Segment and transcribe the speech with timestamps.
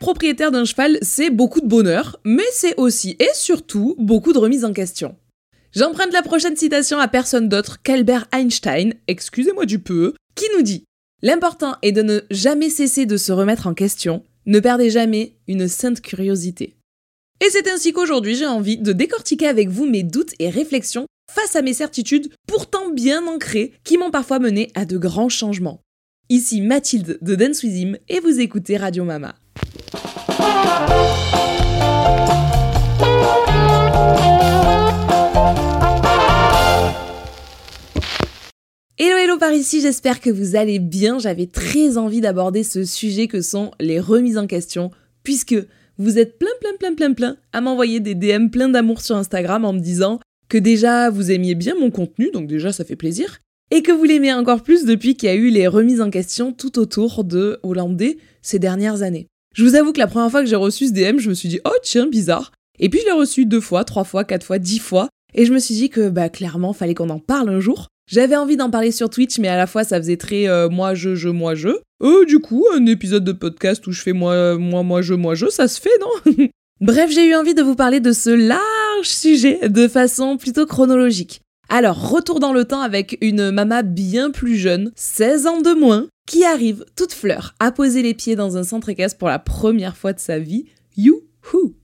[0.00, 4.64] propriétaire d'un cheval, c'est beaucoup de bonheur, mais c'est aussi et surtout beaucoup de remise
[4.64, 5.14] en question.
[5.72, 10.84] J'emprunte la prochaine citation à personne d'autre qu'Albert Einstein, excusez-moi du peu, qui nous dit
[11.22, 15.68] L'important est de ne jamais cesser de se remettre en question, ne perdez jamais une
[15.68, 16.76] sainte curiosité.
[17.40, 21.56] Et c'est ainsi qu'aujourd'hui j'ai envie de décortiquer avec vous mes doutes et réflexions face
[21.56, 25.82] à mes certitudes pourtant bien ancrées qui m'ont parfois mené à de grands changements.
[26.30, 29.34] Ici Mathilde de Dance With et vous écoutez Radio Mama.
[39.02, 41.18] Hello hello par ici, j'espère que vous allez bien.
[41.18, 44.90] J'avais très envie d'aborder ce sujet que sont les remises en question,
[45.22, 45.56] puisque
[45.96, 49.64] vous êtes plein plein plein plein plein à m'envoyer des DM plein d'amour sur Instagram
[49.64, 53.38] en me disant que déjà vous aimiez bien mon contenu, donc déjà ça fait plaisir,
[53.70, 56.52] et que vous l'aimez encore plus depuis qu'il y a eu les remises en question
[56.52, 59.29] tout autour de Hollandais ces dernières années.
[59.54, 61.48] Je vous avoue que la première fois que j'ai reçu ce DM, je me suis
[61.48, 64.58] dit oh tiens bizarre, et puis je l'ai reçu deux fois, trois fois, quatre fois,
[64.58, 67.58] dix fois, et je me suis dit que bah clairement fallait qu'on en parle un
[67.58, 70.68] jour, j'avais envie d'en parler sur Twitch, mais à la fois ça faisait très euh,
[70.68, 71.68] moi je je moi je.
[72.02, 75.34] Euh, du coup, un épisode de podcast où je fais moi moi moi je moi
[75.34, 76.46] je, ça se fait, non?
[76.80, 78.60] Bref, j'ai eu envie de vous parler de ce large
[79.02, 81.42] sujet de façon plutôt chronologique.
[81.68, 86.08] Alors, retour dans le temps avec une mama bien plus jeune, 16 ans de moins,
[86.30, 89.96] qui arrive toute fleur à poser les pieds dans un centre équestre pour la première
[89.96, 90.66] fois de sa vie.
[90.96, 91.74] Youhou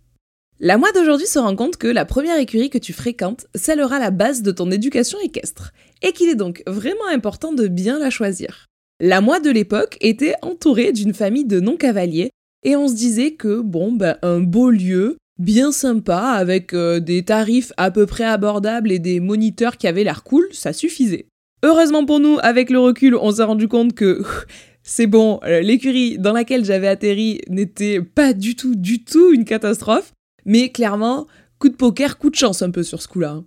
[0.60, 4.10] la moi d'aujourd'hui se rend compte que la première écurie que tu fréquentes scellera la
[4.10, 8.66] base de ton éducation équestre, et qu'il est donc vraiment important de bien la choisir.
[8.98, 12.30] La moi de l'époque était entourée d'une famille de non-cavaliers,
[12.62, 17.22] et on se disait que, bon, ben, un beau lieu, bien sympa, avec euh, des
[17.22, 21.26] tarifs à peu près abordables et des moniteurs qui avaient l'air cool, ça suffisait.
[21.66, 24.22] Heureusement pour nous, avec le recul, on s'est rendu compte que
[24.84, 29.44] c'est bon, euh, l'écurie dans laquelle j'avais atterri n'était pas du tout, du tout une
[29.44, 30.12] catastrophe,
[30.44, 31.26] mais clairement,
[31.58, 33.30] coup de poker, coup de chance un peu sur ce coup-là.
[33.30, 33.44] Hein.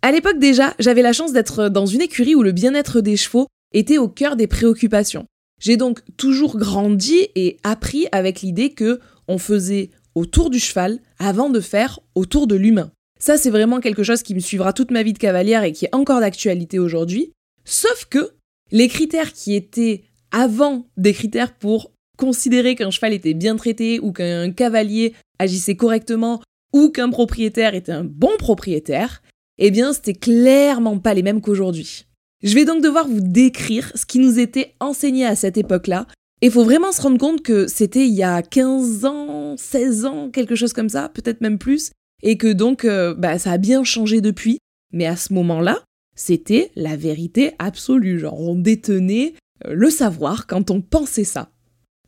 [0.00, 3.46] À l'époque déjà, j'avais la chance d'être dans une écurie où le bien-être des chevaux
[3.74, 5.26] était au cœur des préoccupations.
[5.60, 11.50] J'ai donc toujours grandi et appris avec l'idée que on faisait autour du cheval avant
[11.50, 12.90] de faire autour de l'humain.
[13.24, 15.86] Ça, c'est vraiment quelque chose qui me suivra toute ma vie de cavalière et qui
[15.86, 17.32] est encore d'actualité aujourd'hui.
[17.64, 18.32] Sauf que
[18.70, 24.12] les critères qui étaient avant des critères pour considérer qu'un cheval était bien traité ou
[24.12, 26.42] qu'un cavalier agissait correctement
[26.74, 29.22] ou qu'un propriétaire était un bon propriétaire,
[29.56, 32.04] eh bien, c'était clairement pas les mêmes qu'aujourd'hui.
[32.42, 36.06] Je vais donc devoir vous décrire ce qui nous était enseigné à cette époque-là.
[36.42, 40.28] Et faut vraiment se rendre compte que c'était il y a 15 ans, 16 ans,
[40.28, 41.90] quelque chose comme ça, peut-être même plus,
[42.22, 44.58] et que donc euh, bah, ça a bien changé depuis.
[44.92, 45.82] Mais à ce moment-là,
[46.14, 48.18] c'était la vérité absolue.
[48.18, 49.34] Genre, on détenait
[49.66, 51.50] euh, le savoir quand on pensait ça.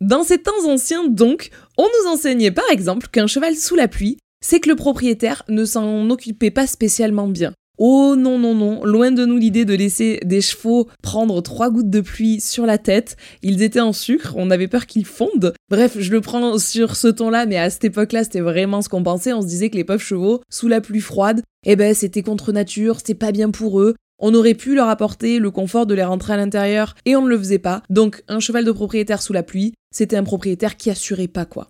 [0.00, 4.18] Dans ces temps anciens, donc, on nous enseignait par exemple qu'un cheval sous la pluie,
[4.44, 7.52] c'est que le propriétaire ne s'en occupait pas spécialement bien.
[7.78, 11.90] Oh non, non, non, loin de nous l'idée de laisser des chevaux prendre trois gouttes
[11.90, 13.16] de pluie sur la tête.
[13.42, 15.52] Ils étaient en sucre, on avait peur qu'ils fondent.
[15.68, 19.02] Bref, je le prends sur ce ton-là, mais à cette époque-là, c'était vraiment ce qu'on
[19.02, 19.34] pensait.
[19.34, 22.52] On se disait que les pauvres chevaux, sous la pluie froide, eh ben, c'était contre
[22.52, 23.94] nature, c'était pas bien pour eux.
[24.18, 27.28] On aurait pu leur apporter le confort de les rentrer à l'intérieur et on ne
[27.28, 27.82] le faisait pas.
[27.90, 31.68] Donc un cheval de propriétaire sous la pluie, c'était un propriétaire qui assurait pas quoi.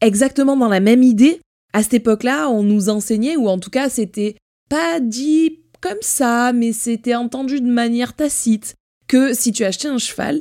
[0.00, 1.40] Exactement dans la même idée,
[1.72, 4.36] à cette époque-là, on nous enseignait, ou en tout cas c'était
[4.70, 8.74] pas dit comme ça, mais c'était entendu de manière tacite,
[9.08, 10.40] que si tu achetais un cheval,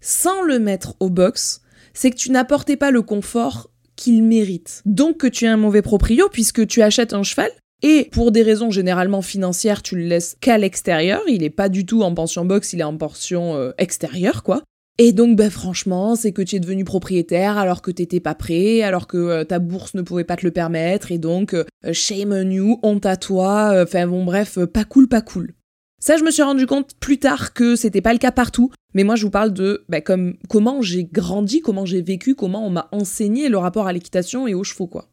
[0.00, 1.60] sans le mettre au box,
[1.92, 4.82] c'est que tu n'apportais pas le confort qu'il mérite.
[4.86, 7.50] Donc que tu es un mauvais proprio puisque tu achètes un cheval
[7.82, 11.20] et pour des raisons généralement financières, tu le laisses qu'à l'extérieur.
[11.28, 14.62] Il est pas du tout en pension box, il est en pension euh, extérieure, quoi.
[14.98, 18.80] Et donc, ben franchement, c'est que tu es devenu propriétaire alors que t'étais pas prêt,
[18.82, 22.32] alors que euh, ta bourse ne pouvait pas te le permettre, et donc, euh, shame
[22.32, 25.52] on you, honte à toi, enfin bon bref, pas cool, pas cool.
[25.98, 29.02] Ça, je me suis rendu compte plus tard que c'était pas le cas partout, mais
[29.02, 32.70] moi je vous parle de ben, comme, comment j'ai grandi, comment j'ai vécu, comment on
[32.70, 35.08] m'a enseigné le rapport à l'équitation et aux chevaux, quoi.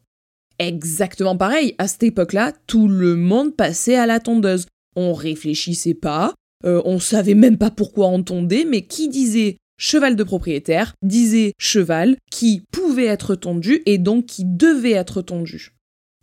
[0.58, 4.66] Exactement pareil, à cette époque-là, tout le monde passait à la tondeuse.
[4.94, 6.32] On réfléchissait pas,
[6.64, 11.52] euh, on savait même pas pourquoi on tondait, mais qui disait cheval de propriétaire disait
[11.58, 15.72] cheval qui pouvait être tondu et donc qui devait être tondu.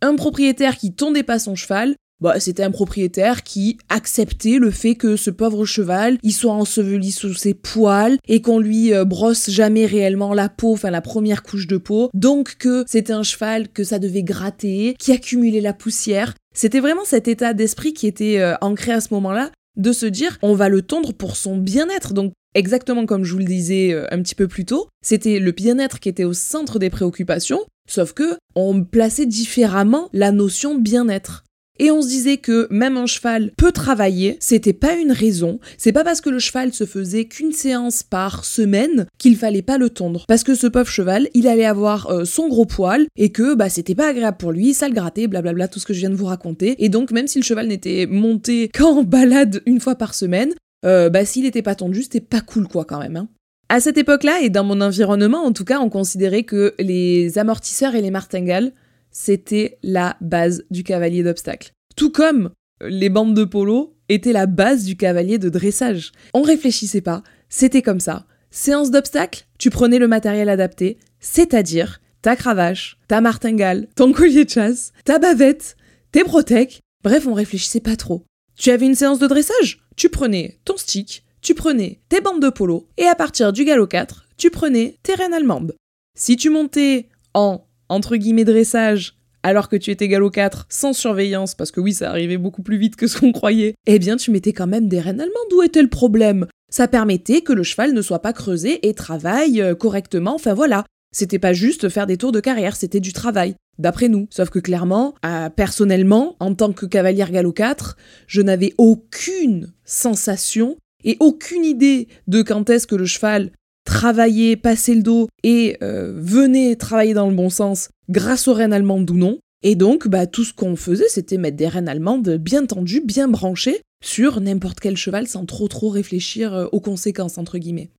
[0.00, 4.94] Un propriétaire qui tondait pas son cheval, bah, c'était un propriétaire qui acceptait le fait
[4.94, 9.50] que ce pauvre cheval, il soit enseveli sous ses poils et qu'on lui euh, brosse
[9.50, 12.10] jamais réellement la peau, enfin la première couche de peau.
[12.14, 16.34] Donc que c'était un cheval que ça devait gratter, qui accumulait la poussière.
[16.54, 20.38] C'était vraiment cet état d'esprit qui était euh, ancré à ce moment-là de se dire
[20.42, 22.12] on va le tondre pour son bien-être.
[22.12, 25.52] Donc exactement comme je vous le disais euh, un petit peu plus tôt, c'était le
[25.52, 31.44] bien-être qui était au centre des préoccupations, sauf que on plaçait différemment la notion bien-être.
[31.78, 35.92] Et on se disait que même un cheval peut travailler, c'était pas une raison, c'est
[35.92, 39.88] pas parce que le cheval se faisait qu'une séance par semaine qu'il fallait pas le
[39.88, 40.26] tondre.
[40.28, 43.70] Parce que ce pauvre cheval, il allait avoir euh, son gros poil et que bah
[43.70, 46.14] c'était pas agréable pour lui, ça le grattait, blablabla, tout ce que je viens de
[46.14, 46.76] vous raconter.
[46.78, 50.52] Et donc même si le cheval n'était monté qu'en balade une fois par semaine,
[50.84, 53.16] euh, bah s'il était pas tondu, c'était pas cool quoi quand même.
[53.16, 53.28] Hein.
[53.68, 57.94] À cette époque-là, et dans mon environnement en tout cas, on considérait que les amortisseurs
[57.94, 58.72] et les martingales
[59.12, 61.72] c'était la base du cavalier d'obstacle.
[61.94, 62.50] Tout comme
[62.80, 66.12] les bandes de polo étaient la base du cavalier de dressage.
[66.34, 68.26] On réfléchissait pas, c'était comme ça.
[68.50, 74.50] Séance d'obstacle, tu prenais le matériel adapté, c'est-à-dire ta cravache, ta martingale, ton collier de
[74.50, 75.76] chasse, ta bavette,
[76.10, 76.80] tes protèques.
[77.04, 78.24] Bref, on réfléchissait pas trop.
[78.56, 82.48] Tu avais une séance de dressage, tu prenais ton stick, tu prenais tes bandes de
[82.48, 85.76] polo, et à partir du galop 4, tu prenais tes rênes allemandes.
[86.18, 89.14] Si tu montais en entre guillemets dressage
[89.44, 92.78] alors que tu étais galop 4 sans surveillance, parce que oui, ça arrivait beaucoup plus
[92.78, 95.52] vite que ce qu'on croyait, eh bien tu mettais quand même des rênes allemandes.
[95.54, 96.48] Où était le problème?
[96.68, 100.84] Ça permettait que le cheval ne soit pas creusé et travaille euh, correctement, enfin voilà.
[101.14, 104.26] C'était pas juste faire des tours de carrière, c'était du travail, d'après nous.
[104.30, 107.96] Sauf que clairement, euh, personnellement, en tant que cavalière galop 4,
[108.26, 113.50] je n'avais aucune sensation et aucune idée de quand est-ce que le cheval
[113.84, 118.72] travailler, passer le dos et euh, venez travailler dans le bon sens grâce aux rênes
[118.72, 119.38] allemandes ou non.
[119.64, 123.28] Et donc, bah, tout ce qu'on faisait, c'était mettre des rênes allemandes bien tendues, bien
[123.28, 127.90] branchées sur n'importe quel cheval sans trop trop réfléchir euh, aux conséquences, entre guillemets.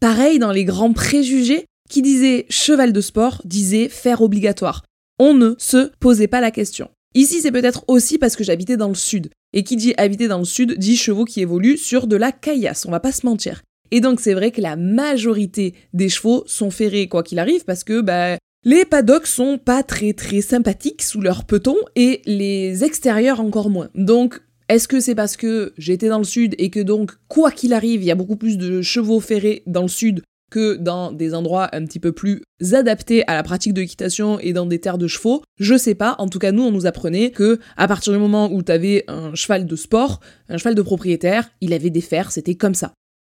[0.00, 4.84] Pareil dans les grands préjugés, qui disaient cheval de sport, disait faire obligatoire.
[5.22, 6.88] On ne se posait pas la question.
[7.14, 9.28] Ici, c'est peut-être aussi parce que j'habitais dans le sud.
[9.52, 12.86] Et qui dit habiter dans le sud dit chevaux qui évoluent sur de la caillasse,
[12.86, 13.60] on va pas se mentir.
[13.90, 17.84] Et donc c'est vrai que la majorité des chevaux sont ferrés quoi qu'il arrive parce
[17.84, 23.40] que bah, les paddocks sont pas très très sympathiques sous leur peton et les extérieurs
[23.40, 23.90] encore moins.
[23.94, 24.40] Donc
[24.70, 28.02] est-ce que c'est parce que j'étais dans le sud et que donc quoi qu'il arrive,
[28.02, 31.68] il y a beaucoup plus de chevaux ferrés dans le sud que dans des endroits
[31.72, 32.42] un petit peu plus
[32.72, 36.16] adaptés à la pratique de l'équitation et dans des terres de chevaux, je sais pas,
[36.18, 39.04] en tout cas nous on nous apprenait que à partir du moment où tu avais
[39.08, 42.92] un cheval de sport, un cheval de propriétaire, il avait des fers, c'était comme ça.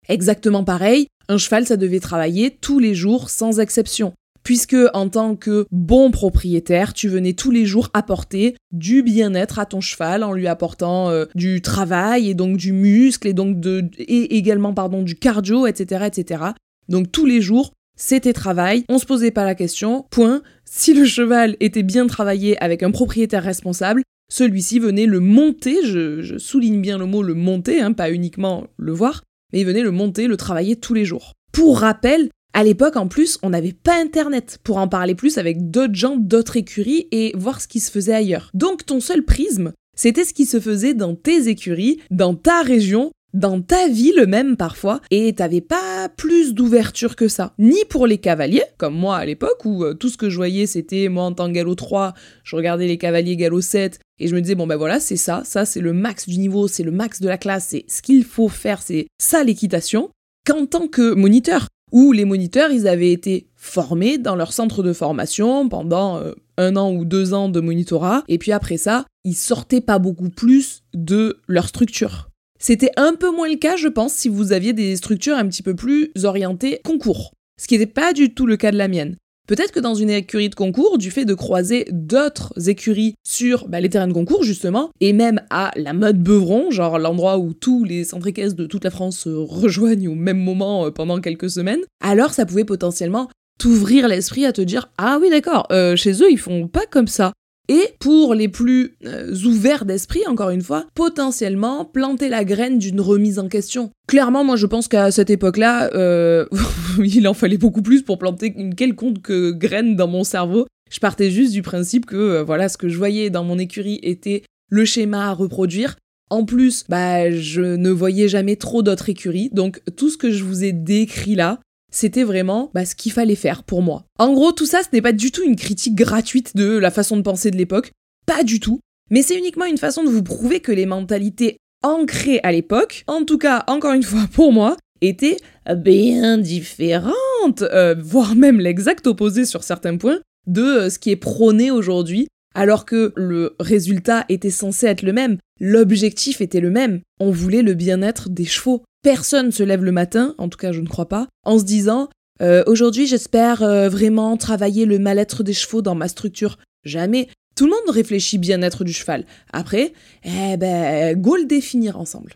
[0.10, 4.14] Exactement pareil, un cheval, ça devait travailler tous les jours sans exception.
[4.44, 9.66] Puisque en tant que bon propriétaire, tu venais tous les jours apporter du bien-être à
[9.66, 13.90] ton cheval en lui apportant euh, du travail et donc du muscle et donc de
[13.98, 16.44] et également pardon du cardio, etc., etc.
[16.90, 20.06] Donc tous les jours, c'était travail, on se posait pas la question.
[20.10, 20.42] Point.
[20.66, 24.02] Si le cheval était bien travaillé avec un propriétaire responsable,
[24.32, 28.92] celui-ci venait le monter, je, souligne bien le mot le monter, hein, pas uniquement le
[28.92, 31.34] voir, mais il venait le monter, le travailler tous les jours.
[31.52, 35.70] Pour rappel, à l'époque, en plus, on n'avait pas Internet pour en parler plus avec
[35.70, 38.50] d'autres gens, d'autres écuries et voir ce qui se faisait ailleurs.
[38.56, 43.12] Donc ton seul prisme, c'était ce qui se faisait dans tes écuries, dans ta région,
[43.34, 47.54] dans ta ville même parfois, et t'avais pas plus d'ouverture que ça.
[47.58, 50.68] Ni pour les cavaliers, comme moi à l'époque, où euh, tout ce que je voyais
[50.68, 52.14] c'était, moi en tant que galop 3,
[52.44, 55.42] je regardais les cavaliers galop 7, et je me disais, bon ben voilà, c'est ça,
[55.44, 58.24] ça c'est le max du niveau, c'est le max de la classe, c'est ce qu'il
[58.24, 60.10] faut faire, c'est ça l'équitation.
[60.46, 64.94] Qu'en tant que moniteur, où les moniteurs, ils avaient été formés dans leur centre de
[64.94, 69.36] formation pendant euh, un an ou deux ans de monitorat, et puis après ça, ils
[69.36, 72.30] sortaient pas beaucoup plus de leur structure.
[72.66, 75.64] C'était un peu moins le cas, je pense, si vous aviez des structures un petit
[75.64, 77.34] peu plus orientées concours.
[77.62, 79.18] Ce qui n'était pas du tout le cas de la mienne.
[79.50, 83.82] Peut-être que dans une écurie de concours, du fait de croiser d'autres écuries sur bah,
[83.82, 87.84] les terrains de concours, justement, et même à la mode Beuvron, genre l'endroit où tous
[87.84, 91.50] les centres équestres de toute la France se rejoignent au même moment euh, pendant quelques
[91.50, 93.30] semaines, alors ça pouvait potentiellement
[93.60, 97.08] t'ouvrir l'esprit à te dire Ah oui, d'accord, euh, chez eux, ils font pas comme
[97.08, 97.34] ça.
[97.70, 103.00] Et pour les plus euh, ouverts d'esprit, encore une fois, potentiellement planter la graine d'une
[103.00, 103.92] remise en question.
[104.08, 106.46] Clairement, moi je pense qu'à cette époque-là, euh,
[107.00, 110.68] il en fallait beaucoup plus pour planter une quelconque graine dans mon cerveau.
[110.92, 114.00] Je partais juste du principe que euh, voilà, ce que je voyais dans mon écurie
[114.04, 115.96] était le schéma à reproduire.
[116.30, 120.44] En plus, bah, je ne voyais jamais trop d'autres écuries, donc tout ce que je
[120.44, 121.60] vous ai décrit là,
[121.94, 124.04] c'était vraiment bah, ce qu'il fallait faire pour moi.
[124.20, 127.16] En gros, tout ça, ce n'est pas du tout une critique gratuite de la façon
[127.16, 127.92] de penser de l'époque,
[128.26, 132.40] pas du tout, mais c'est uniquement une façon de vous prouver que les mentalités ancrées
[132.44, 135.38] à l'époque, en tout cas, encore une fois pour moi, étaient
[135.76, 141.18] bien différentes, euh, voire même l'exact opposé sur certains points, de euh, ce qui est
[141.18, 147.02] prôné aujourd'hui, alors que le résultat était censé être le même, l'objectif était le même,
[147.20, 148.84] on voulait le bien-être des chevaux.
[149.04, 152.10] Personne se lève le matin, en tout cas je ne crois pas, en se disant
[152.42, 156.58] euh, aujourd'hui j'espère euh, vraiment travailler le mal-être des chevaux dans ma structure.
[156.86, 157.28] Jamais.
[157.56, 159.26] Tout le monde réfléchit bien-être du cheval.
[159.52, 159.94] Après,
[160.24, 162.34] eh ben, go le définir ensemble.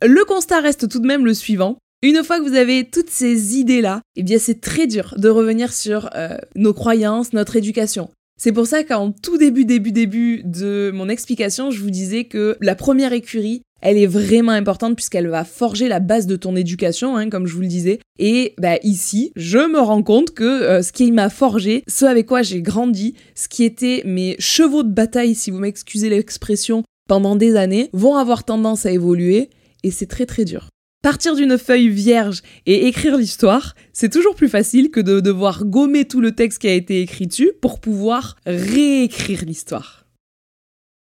[0.00, 1.76] Le constat reste tout de même le suivant.
[2.02, 5.72] Une fois que vous avez toutes ces idées-là, eh bien c'est très dur de revenir
[5.72, 8.08] sur euh, nos croyances, notre éducation.
[8.40, 12.56] C'est pour ça qu'en tout début, début, début de mon explication, je vous disais que
[12.60, 17.16] la première écurie, elle est vraiment importante puisqu'elle va forger la base de ton éducation,
[17.16, 18.00] hein, comme je vous le disais.
[18.18, 22.26] Et bah, ici, je me rends compte que euh, ce qui m'a forgé, ce avec
[22.26, 27.36] quoi j'ai grandi, ce qui était mes chevaux de bataille, si vous m'excusez l'expression, pendant
[27.36, 29.50] des années, vont avoir tendance à évoluer.
[29.84, 30.68] Et c'est très très dur.
[31.02, 36.06] Partir d'une feuille vierge et écrire l'histoire, c'est toujours plus facile que de devoir gommer
[36.06, 40.07] tout le texte qui a été écrit dessus pour pouvoir réécrire l'histoire.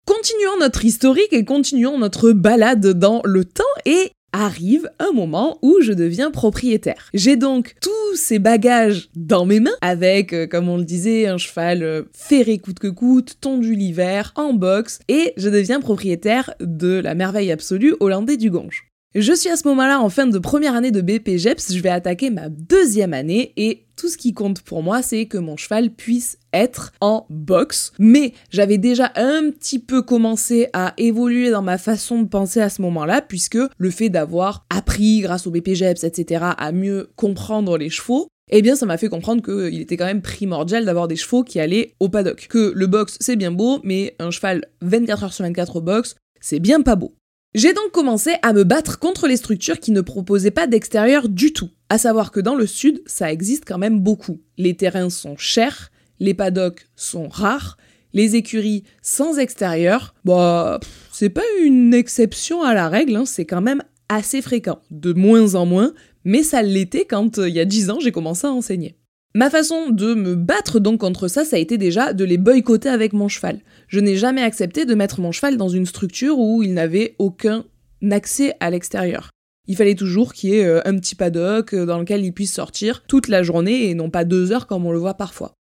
[0.05, 5.79] Continuons notre historique et continuons notre balade dans le temps et arrive un moment où
[5.81, 7.09] je deviens propriétaire.
[7.13, 11.37] J'ai donc tous ces bagages dans mes mains avec, euh, comme on le disait, un
[11.37, 16.99] cheval euh, ferré coûte que coûte, tondu l'hiver, en boxe, et je deviens propriétaire de
[16.99, 18.92] la merveille absolue hollandais du Gonge.
[19.15, 22.31] Je suis à ce moment-là en fin de première année de BPGEPS, je vais attaquer
[22.31, 26.39] ma deuxième année et tout ce qui compte pour moi, c'est que mon cheval puisse
[26.51, 27.93] être en boxe.
[27.99, 32.69] Mais j'avais déjà un petit peu commencé à évoluer dans ma façon de penser à
[32.69, 37.91] ce moment-là, puisque le fait d'avoir appris, grâce au BPGEPS, etc., à mieux comprendre les
[37.91, 41.43] chevaux, eh bien ça m'a fait comprendre qu'il était quand même primordial d'avoir des chevaux
[41.43, 42.47] qui allaient au paddock.
[42.49, 46.15] Que le box c'est bien beau, mais un cheval 24 heures sur 24 au box,
[46.41, 47.13] c'est bien pas beau.
[47.55, 51.53] J'ai donc commencé à me battre contre les structures qui ne proposaient pas d'extérieur du
[51.53, 51.69] tout.
[51.87, 54.41] À savoir que dans le sud, ça existe quand même beaucoup.
[54.57, 57.77] Les terrains sont chers, les paddocks sont rares,
[58.13, 60.79] les écuries sans extérieur, bah,
[61.11, 64.79] c'est pas une exception à la règle, hein, c'est quand même assez fréquent.
[64.89, 65.93] De moins en moins,
[66.23, 68.95] mais ça l'était quand, euh, il y a 10 ans, j'ai commencé à enseigner.
[69.35, 72.89] Ma façon de me battre donc contre ça, ça a été déjà de les boycotter
[72.89, 73.61] avec mon cheval.
[73.87, 77.65] Je n'ai jamais accepté de mettre mon cheval dans une structure où il n'avait aucun
[78.11, 79.31] accès à l'extérieur.
[79.67, 82.53] Il fallait toujours qu'il y ait euh, un petit paddock euh, dans lequel il puisse
[82.53, 85.53] sortir toute la journée et non pas deux heures comme on le voit parfois.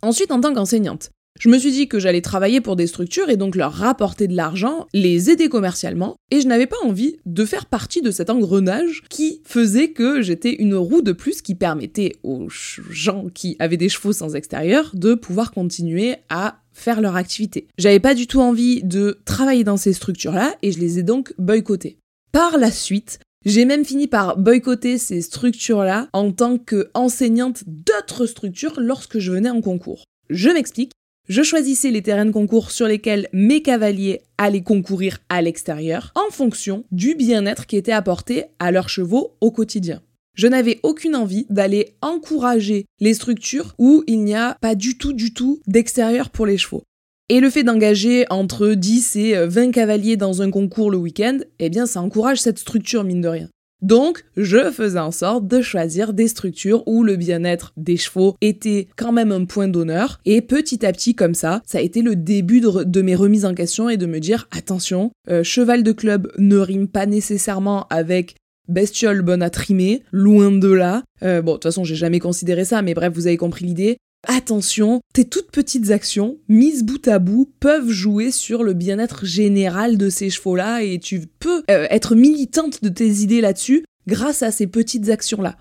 [0.00, 3.36] Ensuite, en tant qu'enseignante, je me suis dit que j'allais travailler pour des structures et
[3.36, 7.66] donc leur rapporter de l'argent, les aider commercialement, et je n'avais pas envie de faire
[7.66, 12.48] partie de cet engrenage qui faisait que j'étais une roue de plus qui permettait aux
[12.48, 17.66] gens qui avaient des chevaux sans extérieur de pouvoir continuer à faire leur activité.
[17.78, 21.34] J'avais pas du tout envie de travailler dans ces structures-là et je les ai donc
[21.38, 21.98] boycottées.
[22.32, 28.74] Par la suite, j'ai même fini par boycotter ces structures-là en tant qu'enseignante d'autres structures
[28.78, 30.04] lorsque je venais en concours.
[30.30, 30.92] Je m'explique,
[31.28, 36.30] je choisissais les terrains de concours sur lesquels mes cavaliers allaient concourir à l'extérieur en
[36.32, 40.00] fonction du bien-être qui était apporté à leurs chevaux au quotidien.
[40.34, 45.12] Je n'avais aucune envie d'aller encourager les structures où il n'y a pas du tout,
[45.12, 46.84] du tout d'extérieur pour les chevaux.
[47.28, 51.68] Et le fait d'engager entre 10 et 20 cavaliers dans un concours le week-end, eh
[51.68, 53.48] bien ça encourage cette structure mine de rien.
[53.80, 58.88] Donc, je faisais en sorte de choisir des structures où le bien-être des chevaux était
[58.96, 60.20] quand même un point d'honneur.
[60.24, 63.54] Et petit à petit, comme ça, ça a été le début de, mes remises en
[63.54, 68.34] question et de me dire attention, euh, cheval de club ne rime pas nécessairement avec
[68.68, 71.02] bestiole bonne à trimer, loin de là.
[71.22, 73.98] Euh, bon, de toute façon, j'ai jamais considéré ça, mais bref, vous avez compris l'idée.
[74.26, 79.96] Attention, tes toutes petites actions, mises bout à bout, peuvent jouer sur le bien-être général
[79.96, 84.50] de ces chevaux-là et tu peux euh, être militante de tes idées là-dessus grâce à
[84.50, 85.56] ces petites actions-là.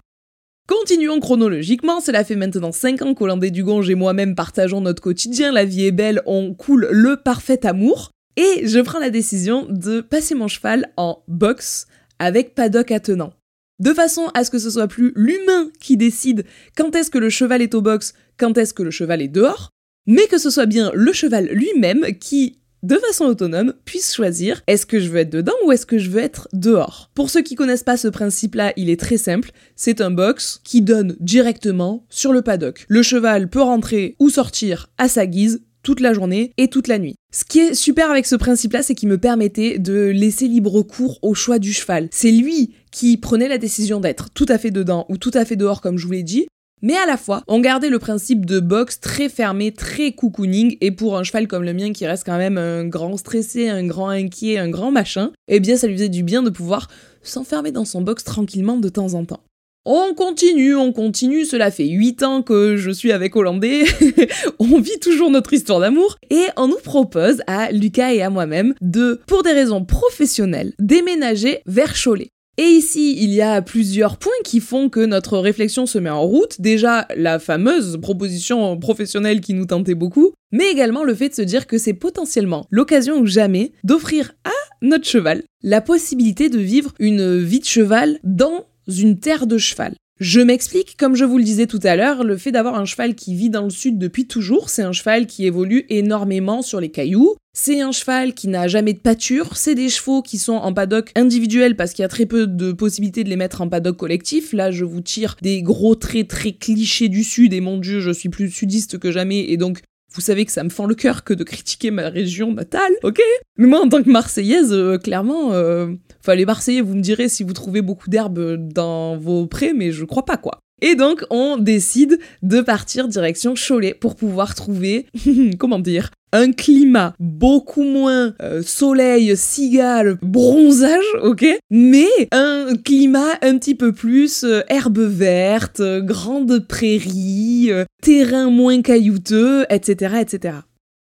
[0.68, 5.64] Continuons chronologiquement, cela fait maintenant 5 ans qu'Hollandais Dugonge et moi-même partageons notre quotidien, la
[5.64, 10.36] vie est belle, on coule le parfait amour, et je prends la décision de passer
[10.36, 11.86] mon cheval en boxe
[12.20, 13.32] avec paddock attenant
[13.80, 17.30] de façon à ce que ce soit plus l'humain qui décide quand est-ce que le
[17.30, 19.72] cheval est au box, quand est-ce que le cheval est dehors,
[20.06, 24.86] mais que ce soit bien le cheval lui-même qui, de façon autonome, puisse choisir est-ce
[24.86, 27.12] que je veux être dedans ou est-ce que je veux être dehors.
[27.14, 30.82] Pour ceux qui connaissent pas ce principe-là, il est très simple, c'est un box qui
[30.82, 32.86] donne directement sur le paddock.
[32.88, 37.00] Le cheval peut rentrer ou sortir à sa guise toute la journée et toute la
[37.00, 37.16] nuit.
[37.32, 41.20] Ce qui est super avec ce principe-là, c'est qu'il me permettait de laisser libre cours
[41.22, 42.10] au choix du cheval.
[42.12, 45.56] C'est lui qui prenait la décision d'être tout à fait dedans ou tout à fait
[45.56, 46.48] dehors, comme je vous l'ai dit,
[46.82, 50.92] mais à la fois, on gardait le principe de boxe très fermé, très cocooning, et
[50.92, 54.10] pour un cheval comme le mien qui reste quand même un grand stressé, un grand
[54.10, 56.88] inquiet, un grand machin, eh bien ça lui faisait du bien de pouvoir
[57.24, 59.44] s'enfermer dans son box tranquillement de temps en temps.
[59.90, 63.86] On continue, on continue, cela fait 8 ans que je suis avec Hollandais,
[64.60, 68.76] on vit toujours notre histoire d'amour, et on nous propose à Lucas et à moi-même
[68.82, 72.30] de, pour des raisons professionnelles, déménager vers Cholet.
[72.60, 76.24] Et ici, il y a plusieurs points qui font que notre réflexion se met en
[76.24, 76.60] route.
[76.60, 81.44] Déjà, la fameuse proposition professionnelle qui nous tentait beaucoup, mais également le fait de se
[81.44, 84.50] dire que c'est potentiellement l'occasion ou jamais d'offrir à
[84.82, 89.94] notre cheval la possibilité de vivre une vie de cheval dans une terre de cheval.
[90.20, 93.14] Je m'explique, comme je vous le disais tout à l'heure, le fait d'avoir un cheval
[93.14, 96.90] qui vit dans le sud depuis toujours, c'est un cheval qui évolue énormément sur les
[96.90, 100.74] cailloux, c'est un cheval qui n'a jamais de pâture, c'est des chevaux qui sont en
[100.74, 103.98] paddock individuel parce qu'il y a très peu de possibilités de les mettre en paddock
[103.98, 104.54] collectif.
[104.54, 108.12] Là, je vous tire des gros traits très clichés du sud et mon dieu, je
[108.12, 109.82] suis plus sudiste que jamais et donc
[110.14, 113.20] vous savez que ça me fend le cœur que de critiquer ma région natale, ok?
[113.58, 115.88] Mais moi, en tant que Marseillaise, euh, clairement, euh,
[116.20, 119.92] enfin les Marseillais, vous me direz si vous trouvez beaucoup d'herbes dans vos prés, mais
[119.92, 120.60] je crois pas quoi.
[120.84, 125.08] Et donc, on décide de partir direction Cholet pour pouvoir trouver,
[125.60, 133.58] comment dire, un climat beaucoup moins euh, soleil, cigale, bronzage, ok Mais un climat un
[133.58, 140.56] petit peu plus euh, herbe verte, grande prairie, euh, terrain moins caillouteux, etc., etc.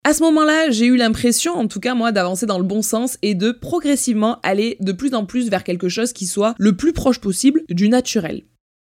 [0.05, 3.17] À ce moment-là, j'ai eu l'impression, en tout cas moi, d'avancer dans le bon sens
[3.21, 6.93] et de progressivement aller de plus en plus vers quelque chose qui soit le plus
[6.93, 8.43] proche possible du naturel.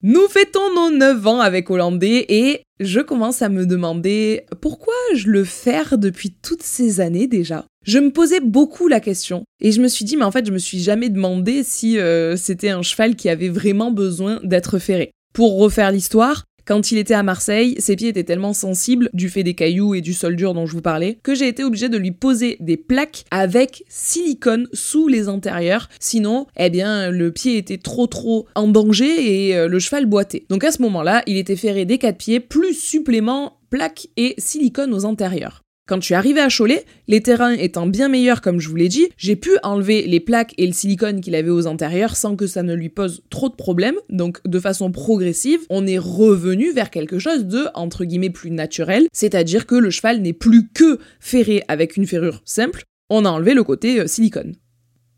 [0.09, 5.29] Nous fêtons nos 9 ans avec Hollandais et je commence à me demander pourquoi je
[5.29, 7.65] le faire depuis toutes ces années déjà.
[7.85, 10.53] Je me posais beaucoup la question et je me suis dit mais en fait je
[10.53, 15.11] me suis jamais demandé si euh, c'était un cheval qui avait vraiment besoin d'être ferré.
[15.35, 19.45] Pour refaire l'histoire, quand il était à Marseille, ses pieds étaient tellement sensibles, du fait
[19.45, 21.97] des cailloux et du sol dur dont je vous parlais, que j'ai été obligée de
[21.97, 25.89] lui poser des plaques avec silicone sous les antérieurs.
[26.01, 30.45] Sinon, eh bien, le pied était trop trop en danger et euh, le cheval boitait.
[30.49, 34.93] Donc à ce moment-là, il était ferré des quatre pieds, plus supplément plaques et silicone
[34.93, 35.66] aux antérieurs.
[35.89, 38.89] Quand je suis arrivée à Cholet, les terrains étant bien meilleurs comme je vous l'ai
[38.89, 42.49] dit, j'ai pu enlever les plaques et le silicone qu'il avait aux antérieurs sans que
[42.49, 43.95] ça ne lui pose trop de problèmes.
[44.11, 49.07] Donc de façon progressive, on est revenu vers quelque chose de entre guillemets plus naturel,
[49.13, 53.55] c'est-à-dire que le cheval n'est plus que ferré avec une ferrure simple, on a enlevé
[53.55, 54.55] le côté euh, silicone.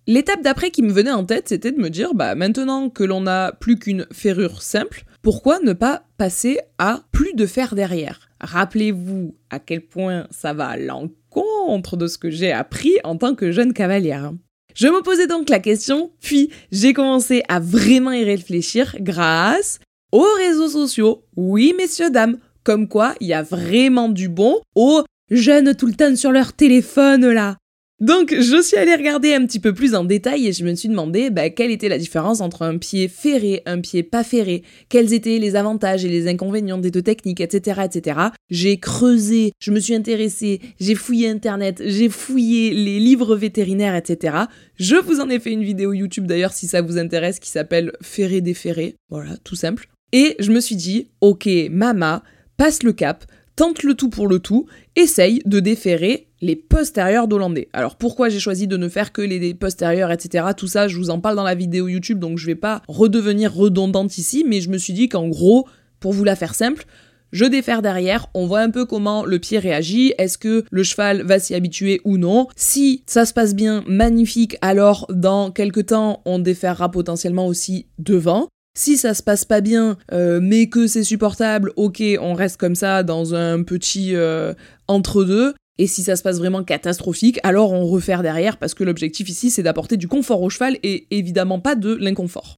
[0.08, 3.20] L'étape d'après qui me venait en tête, c'était de me dire, bah maintenant que l'on
[3.20, 8.30] n'a plus qu'une ferrure simple, pourquoi ne pas passer à plus de fer derrière?
[8.40, 13.34] Rappelez-vous à quel point ça va à l'encontre de ce que j'ai appris en tant
[13.34, 14.32] que jeune cavalière.
[14.74, 19.78] Je me posais donc la question, puis j'ai commencé à vraiment y réfléchir grâce
[20.10, 21.26] aux réseaux sociaux.
[21.36, 25.92] Oui, messieurs, dames, comme quoi il y a vraiment du bon aux jeunes tout le
[25.92, 27.58] temps sur leur téléphone là.
[28.00, 30.88] Donc je suis allée regarder un petit peu plus en détail et je me suis
[30.88, 35.12] demandé bah, quelle était la différence entre un pied ferré, un pied pas ferré, quels
[35.12, 37.80] étaient les avantages et les inconvénients des deux techniques, etc.
[37.84, 38.20] etc.
[38.50, 44.36] J'ai creusé, je me suis intéressée, j'ai fouillé internet, j'ai fouillé les livres vétérinaires, etc.
[44.76, 47.92] Je vous en ai fait une vidéo YouTube d'ailleurs si ça vous intéresse qui s'appelle
[48.00, 48.94] Ferré déferré.
[49.10, 49.88] Voilà, tout simple.
[50.12, 52.22] Et je me suis dit, ok, mama,
[52.56, 53.24] passe le cap,
[53.58, 57.68] tente le tout pour le tout, essaye de déférer les postérieurs d'Hollandais.
[57.72, 60.46] Alors pourquoi j'ai choisi de ne faire que les postérieurs, etc.
[60.56, 63.52] Tout ça, je vous en parle dans la vidéo YouTube, donc je vais pas redevenir
[63.52, 65.66] redondante ici, mais je me suis dit qu'en gros,
[65.98, 66.86] pour vous la faire simple,
[67.32, 71.22] je défère derrière, on voit un peu comment le pied réagit, est-ce que le cheval
[71.22, 72.46] va s'y habituer ou non.
[72.54, 78.48] Si ça se passe bien, magnifique, alors dans quelques temps, on déférera potentiellement aussi devant.
[78.78, 82.76] Si ça se passe pas bien, euh, mais que c'est supportable, ok, on reste comme
[82.76, 84.54] ça dans un petit euh,
[84.86, 85.54] entre-deux.
[85.78, 89.50] Et si ça se passe vraiment catastrophique, alors on refaire derrière parce que l'objectif ici
[89.50, 92.54] c'est d'apporter du confort au cheval et évidemment pas de l'inconfort.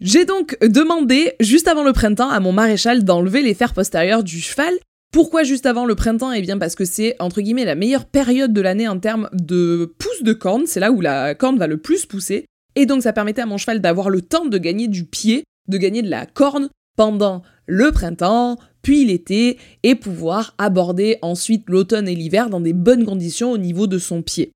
[0.00, 4.40] J'ai donc demandé, juste avant le printemps, à mon maréchal d'enlever les fers postérieurs du
[4.40, 4.74] cheval.
[5.12, 6.32] Pourquoi juste avant le printemps?
[6.32, 9.94] Eh bien parce que c'est entre guillemets la meilleure période de l'année en termes de
[10.00, 12.46] pousse de corne, c'est là où la corne va le plus pousser.
[12.74, 15.78] Et donc ça permettait à mon cheval d'avoir le temps de gagner du pied de
[15.78, 22.14] gagner de la corne pendant le printemps, puis l'été, et pouvoir aborder ensuite l'automne et
[22.14, 24.52] l'hiver dans des bonnes conditions au niveau de son pied.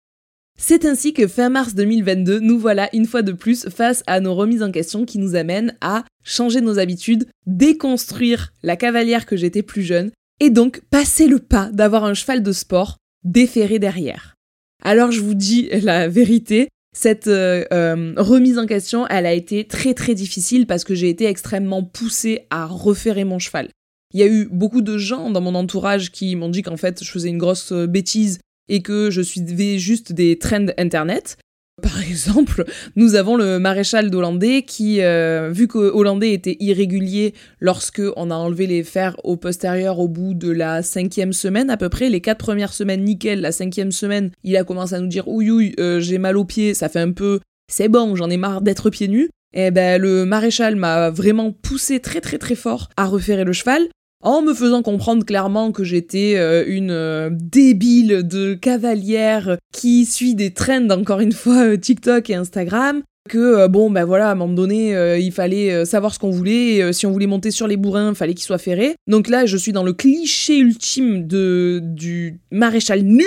[0.58, 4.34] C'est ainsi que fin mars 2022, nous voilà une fois de plus face à nos
[4.34, 9.62] remises en question qui nous amènent à changer nos habitudes, déconstruire la cavalière que j'étais
[9.62, 14.34] plus jeune, et donc passer le pas d'avoir un cheval de sport déféré derrière.
[14.82, 19.66] Alors je vous dis la vérité, cette euh, euh, remise en question, elle a été
[19.66, 23.68] très très difficile parce que j'ai été extrêmement poussée à refaire mon cheval.
[24.14, 27.04] Il y a eu beaucoup de gens dans mon entourage qui m'ont dit qu'en fait
[27.04, 28.38] je faisais une grosse euh, bêtise
[28.70, 31.36] et que je suivais juste des trends internet.
[31.86, 32.64] Par exemple,
[32.96, 38.34] nous avons le maréchal d'Hollandais qui, euh, vu que Hollandais était irrégulier lorsque on a
[38.34, 42.20] enlevé les fers au postérieur au bout de la cinquième semaine à peu près, les
[42.20, 45.74] quatre premières semaines nickel, la cinquième semaine, il a commencé à nous dire ouïe ouïe,
[45.78, 47.38] euh, j'ai mal aux pieds, ça fait un peu,
[47.70, 49.30] c'est bon, j'en ai marre d'être pieds nus.
[49.54, 53.86] eh ben, le maréchal m'a vraiment poussé très très très fort à referrer le cheval
[54.26, 60.34] en me faisant comprendre clairement que j'étais euh, une euh, débile de cavalière qui suit
[60.34, 64.34] des trends encore une fois euh, TikTok et Instagram que bon ben voilà à un
[64.36, 68.10] moment donné il fallait savoir ce qu'on voulait si on voulait monter sur les bourrins
[68.10, 68.94] il fallait qu'ils soient ferrés.
[69.08, 73.26] Donc là je suis dans le cliché ultime de du maréchal nul.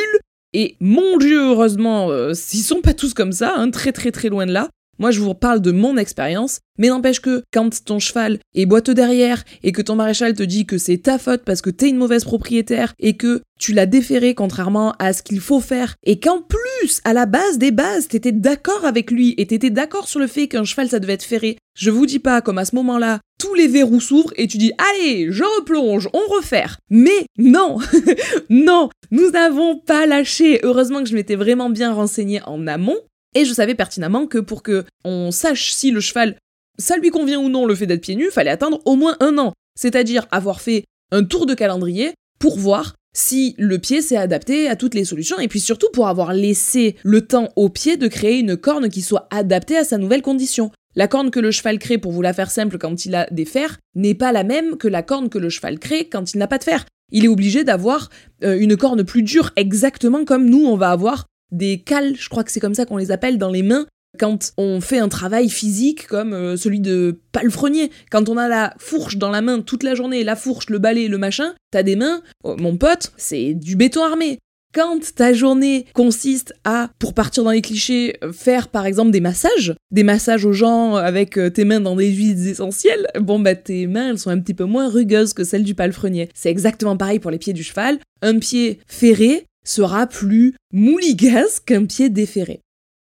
[0.54, 4.46] Et mon dieu heureusement ils sont pas tous comme ça hein, très très très loin
[4.46, 8.40] de là moi, je vous parle de mon expérience, mais n'empêche que quand ton cheval
[8.54, 11.70] est boiteux derrière et que ton maréchal te dit que c'est ta faute parce que
[11.70, 15.96] t'es une mauvaise propriétaire et que tu l'as déféré contrairement à ce qu'il faut faire
[16.04, 20.08] et qu'en plus, à la base des bases, t'étais d'accord avec lui et t'étais d'accord
[20.08, 22.66] sur le fait qu'un cheval ça devait être ferré, je vous dis pas comme à
[22.66, 26.78] ce moment-là, tous les verrous s'ouvrent et tu dis allez, je replonge, on refaire.
[26.90, 27.78] Mais non,
[28.50, 30.60] non, nous n'avons pas lâché.
[30.64, 32.98] Heureusement que je m'étais vraiment bien renseigné en amont
[33.36, 36.36] et je savais pertinemment que pour que on sache si le cheval,
[36.78, 39.38] ça lui convient ou non le fait d'être pieds nus, fallait attendre au moins un
[39.38, 39.54] an.
[39.76, 44.76] C'est-à-dire avoir fait un tour de calendrier pour voir si le pied s'est adapté à
[44.76, 48.40] toutes les solutions et puis surtout pour avoir laissé le temps au pied de créer
[48.40, 50.72] une corne qui soit adaptée à sa nouvelle condition.
[50.96, 53.46] La corne que le cheval crée, pour vous la faire simple, quand il a des
[53.46, 56.48] fers, n'est pas la même que la corne que le cheval crée quand il n'a
[56.48, 56.86] pas de fer.
[57.12, 58.10] Il est obligé d'avoir
[58.44, 62.44] euh, une corne plus dure, exactement comme nous on va avoir des cales, je crois
[62.44, 63.86] que c'est comme ça qu'on les appelle, dans les mains
[64.18, 67.92] quand on fait un travail physique comme euh, celui de palefrenier.
[68.10, 71.08] Quand on a la fourche dans la main toute la journée, la fourche, le balai,
[71.08, 74.40] le machin, t'as des mains, oh, mon pote, c'est du béton armé.
[74.72, 79.74] Quand ta journée consiste à, pour partir dans les clichés, faire par exemple des massages,
[79.90, 83.88] des massages aux gens avec euh, tes mains dans des huiles essentielles, bon bah tes
[83.88, 86.30] mains elles sont un petit peu moins rugueuses que celles du palefrenier.
[86.36, 87.98] C'est exactement pareil pour les pieds du cheval.
[88.22, 92.62] Un pied ferré, sera plus mouligasse qu'un pied déféré.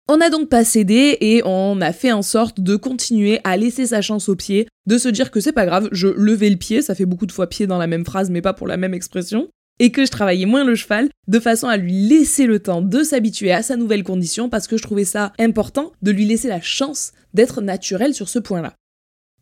[0.09, 3.87] On n'a donc pas cédé et on a fait en sorte de continuer à laisser
[3.87, 6.83] sa chance au pied, de se dire que c'est pas grave, je levais le pied,
[6.83, 8.95] ça fait beaucoup de fois pied dans la même phrase mais pas pour la même
[8.95, 12.83] expression, et que je travaillais moins le cheval, de façon à lui laisser le temps
[12.83, 16.49] de s'habituer à sa nouvelle condition parce que je trouvais ça important de lui laisser
[16.49, 18.75] la chance d'être naturel sur ce point-là.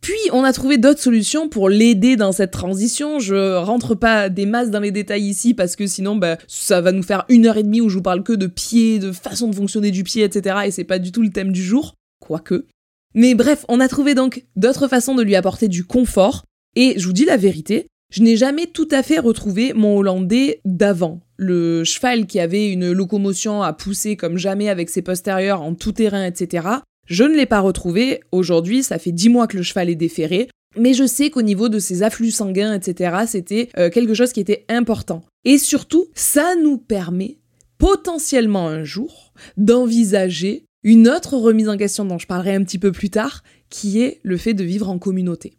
[0.00, 3.18] Puis on a trouvé d'autres solutions pour l'aider dans cette transition.
[3.18, 6.92] Je rentre pas des masses dans les détails ici parce que sinon bah, ça va
[6.92, 9.48] nous faire une heure et demie où je vous parle que de pied, de façon
[9.48, 10.60] de fonctionner du pied, etc.
[10.66, 12.66] Et c'est pas du tout le thème du jour, quoique.
[13.14, 16.44] Mais bref, on a trouvé donc d'autres façons de lui apporter du confort.
[16.76, 20.60] Et je vous dis la vérité, je n'ai jamais tout à fait retrouvé mon Hollandais
[20.64, 21.20] d'avant.
[21.36, 25.92] Le cheval qui avait une locomotion à pousser comme jamais avec ses postérieurs en tout
[25.92, 26.66] terrain, etc.
[27.10, 28.20] Je ne l'ai pas retrouvé.
[28.30, 30.48] Aujourd'hui, ça fait dix mois que le cheval est déféré.
[30.78, 34.38] Mais je sais qu'au niveau de ses afflux sanguins, etc., c'était euh, quelque chose qui
[34.38, 35.24] était important.
[35.44, 37.38] Et surtout, ça nous permet
[37.78, 42.92] potentiellement un jour d'envisager une autre remise en question dont je parlerai un petit peu
[42.92, 45.58] plus tard, qui est le fait de vivre en communauté.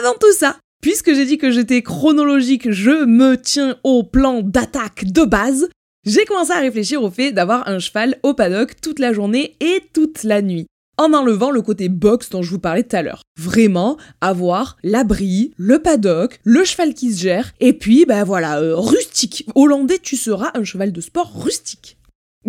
[0.00, 5.04] Avant tout ça, puisque j'ai dit que j'étais chronologique, je me tiens au plan d'attaque
[5.04, 5.68] de base,
[6.06, 9.82] j'ai commencé à réfléchir au fait d'avoir un cheval au paddock toute la journée et
[9.92, 10.66] toute la nuit
[10.98, 13.22] en enlevant le côté box dont je vous parlais tout à l'heure.
[13.38, 18.76] Vraiment, avoir l'abri, le paddock, le cheval qui se gère, et puis, ben voilà, euh,
[18.76, 19.46] rustique.
[19.54, 21.98] Hollandais, tu seras un cheval de sport rustique.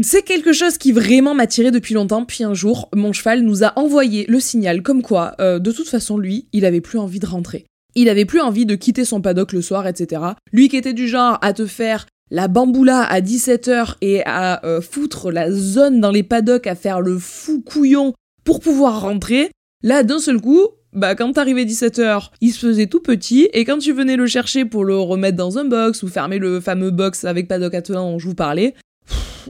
[0.01, 3.63] C'est quelque chose qui vraiment m'a tiré depuis longtemps, puis un jour, mon cheval nous
[3.63, 7.19] a envoyé le signal comme quoi, euh, de toute façon, lui, il avait plus envie
[7.19, 7.65] de rentrer.
[7.95, 10.21] Il avait plus envie de quitter son paddock le soir, etc.
[10.51, 14.81] Lui qui était du genre à te faire la bamboula à 17h et à euh,
[14.81, 18.13] foutre la zone dans les paddocks, à faire le fou couillon
[18.47, 19.51] pour pouvoir rentrer.
[19.83, 23.77] Là, d'un seul coup, bah quand t'arrivais 17h, il se faisait tout petit, et quand
[23.77, 27.25] tu venais le chercher pour le remettre dans un box ou fermer le fameux box
[27.25, 28.73] avec paddock attelant dont je vous parlais,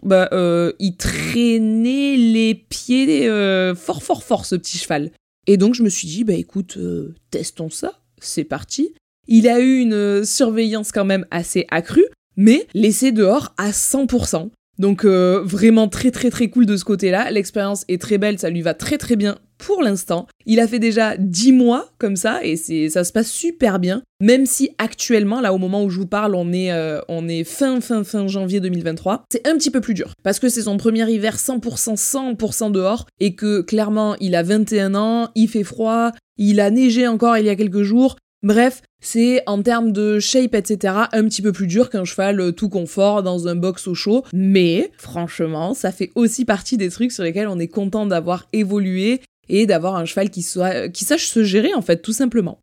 [0.02, 5.12] bah euh, il traînait les pieds euh, fort fort fort ce petit cheval.
[5.46, 8.96] Et donc je me suis dit bah écoute, euh, testons ça, c'est parti.
[9.28, 14.50] Il a eu une surveillance quand même assez accrue, mais laissé dehors à 100%.
[14.80, 17.32] Donc euh, vraiment très très très cool de ce côté-là.
[17.32, 20.28] L'expérience est très belle, ça lui va très très bien pour l'instant.
[20.46, 24.04] Il a fait déjà 10 mois comme ça et c'est ça se passe super bien.
[24.22, 27.44] Même si actuellement, là au moment où je vous parle, on est, euh, on est
[27.44, 30.78] fin fin fin janvier 2023, c'est un petit peu plus dur parce que c'est son
[30.78, 36.12] premier hiver 100% 100% dehors et que clairement il a 21 ans, il fait froid,
[36.38, 38.16] il a neigé encore il y a quelques jours.
[38.44, 42.52] Bref, c'est en termes de shape, etc., un petit peu plus dur qu'un cheval euh,
[42.52, 44.24] tout confort dans un box au chaud.
[44.34, 49.22] Mais franchement, ça fait aussi partie des trucs sur lesquels on est content d'avoir évolué
[49.50, 52.60] et d'avoir un cheval qui, soit, qui sache se gérer, en fait, tout simplement.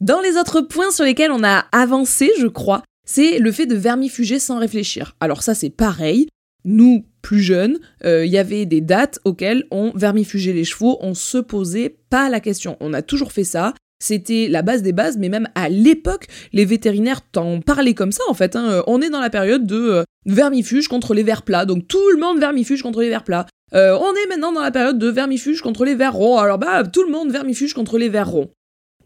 [0.00, 3.74] Dans les autres points sur lesquels on a avancé, je crois, c'est le fait de
[3.74, 5.16] vermifuger sans réfléchir.
[5.20, 6.28] Alors ça, c'est pareil.
[6.64, 11.14] nous, plus jeunes, euh, il y avait des dates auxquelles on vermifugait les chevaux, on
[11.14, 12.76] se posait pas la question.
[12.80, 13.74] On a toujours fait ça.
[14.00, 18.22] C'était la base des bases, mais même à l'époque, les vétérinaires t'en parlaient comme ça
[18.28, 18.56] en fait.
[18.56, 18.82] Hein.
[18.86, 22.20] On est dans la période de euh, vermifuge contre les vers plats, donc tout le
[22.20, 23.46] monde vermifuge contre les vers plats.
[23.74, 26.84] Euh, on est maintenant dans la période de vermifuge contre les vers ronds, alors bah
[26.84, 28.50] tout le monde vermifuge contre les vers ronds.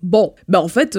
[0.02, 0.98] Bon, bah en fait,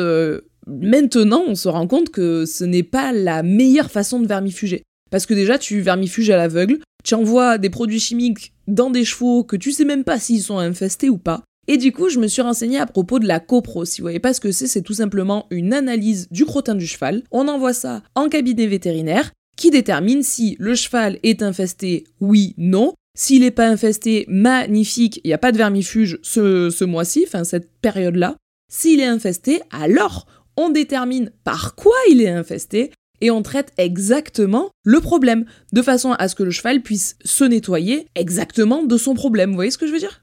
[0.66, 4.84] maintenant on se rend compte que ce n'est pas la meilleure façon de vermifuger.
[5.14, 9.44] Parce que déjà, tu vermifuges à l'aveugle, tu envoies des produits chimiques dans des chevaux
[9.44, 11.44] que tu sais même pas s'ils sont infestés ou pas.
[11.68, 13.86] Et du coup, je me suis renseignée à propos de la copro.
[13.86, 16.88] Si vous voyez pas ce que c'est, c'est tout simplement une analyse du crottin du
[16.88, 17.24] cheval.
[17.32, 22.94] On envoie ça en cabinet vétérinaire qui détermine si le cheval est infesté, oui, non.
[23.16, 27.44] S'il n'est pas infesté, magnifique, il n'y a pas de vermifuge ce, ce mois-ci, enfin
[27.44, 28.36] cette période-là.
[28.72, 30.26] S'il est infesté, alors
[30.58, 36.14] on détermine par quoi il est infesté et on traite exactement le problème, de façon
[36.14, 39.52] à ce que le cheval puisse se nettoyer exactement de son problème.
[39.52, 40.23] Vous voyez ce que je veux dire?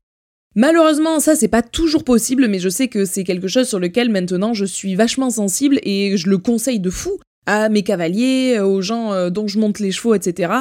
[0.56, 4.10] Malheureusement, ça c'est pas toujours possible, mais je sais que c'est quelque chose sur lequel
[4.10, 8.82] maintenant je suis vachement sensible et je le conseille de fou à mes cavaliers, aux
[8.82, 10.52] gens euh, dont je monte les chevaux, etc.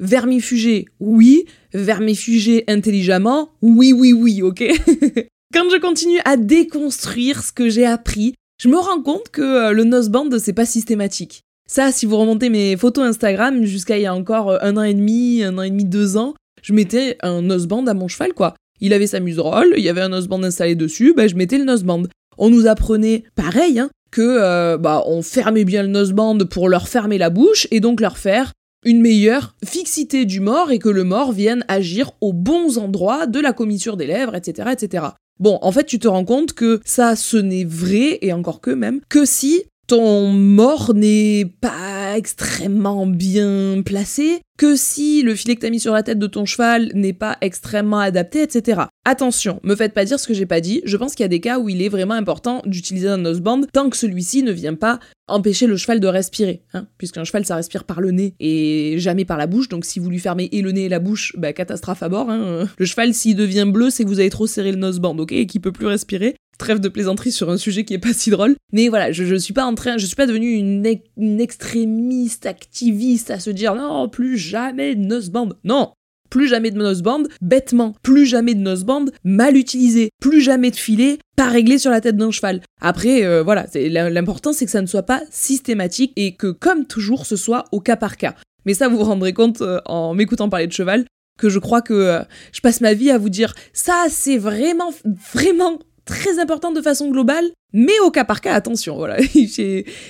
[0.00, 1.44] Vermifuger, oui.
[1.72, 4.64] Vermifuger intelligemment, oui, oui, oui, ok
[5.54, 9.72] Quand je continue à déconstruire ce que j'ai appris, je me rends compte que euh,
[9.72, 11.42] le noseband, c'est pas systématique.
[11.68, 14.82] Ça, si vous remontez mes photos Instagram jusqu'à il y a encore euh, un an
[14.82, 18.34] et demi, un an et demi, deux ans, je mettais un noseband à mon cheval,
[18.34, 18.54] quoi.
[18.80, 21.64] Il avait sa muserolle, il y avait un noseband installé dessus, bah, je mettais le
[21.64, 22.04] noseband.
[22.36, 26.88] On nous apprenait, pareil, hein, que euh, bah, on fermait bien le noseband pour leur
[26.88, 28.52] fermer la bouche et donc leur faire
[28.84, 33.40] une meilleure fixité du mort et que le mort vienne agir aux bons endroits de
[33.40, 35.06] la commissure des lèvres, etc., etc.
[35.40, 38.70] Bon, en fait, tu te rends compte que ça, ce n'est vrai, et encore que
[38.70, 45.62] même, que si ton mort n'est pas extrêmement bien placé, que si le filet que
[45.62, 48.82] t'as mis sur la tête de ton cheval n'est pas extrêmement adapté, etc.
[49.06, 51.28] Attention, me faites pas dire ce que j'ai pas dit, je pense qu'il y a
[51.28, 54.74] des cas où il est vraiment important d'utiliser un noseband tant que celui-ci ne vient
[54.74, 58.96] pas empêcher le cheval de respirer, hein, puisqu'un cheval ça respire par le nez et
[58.98, 61.34] jamais par la bouche, donc si vous lui fermez et le nez et la bouche,
[61.38, 62.28] bah catastrophe à bord.
[62.28, 62.68] Hein.
[62.76, 65.46] Le cheval s'il devient bleu, c'est que vous avez trop serré le noseband, ok, et
[65.46, 66.34] qu'il peut plus respirer.
[66.58, 68.56] Trêve de plaisanterie sur un sujet qui est pas si drôle.
[68.72, 70.84] Mais voilà, je, suis pas en train, je suis pas devenue une,
[71.16, 75.50] une extrémiste activiste à se dire non, plus jamais de noseband.
[75.64, 75.92] Non,
[76.28, 81.18] plus jamais de noseband, bêtement, plus jamais de noseband, mal utilisé, plus jamais de filet,
[81.36, 82.60] pas réglé sur la tête d'un cheval.
[82.80, 87.26] Après, euh, voilà, l'important c'est que ça ne soit pas systématique et que, comme toujours,
[87.26, 88.34] ce soit au cas par cas.
[88.66, 91.04] Mais ça, vous vous rendrez compte euh, en m'écoutant parler de cheval,
[91.38, 94.92] que je crois que euh, je passe ma vie à vous dire ça, c'est vraiment,
[95.32, 99.18] vraiment très important de façon globale, mais au cas par cas, attention, voilà.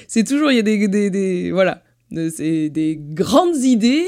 [0.08, 1.82] c'est toujours, il y a des, des, des voilà,
[2.34, 4.06] c'est des grandes idées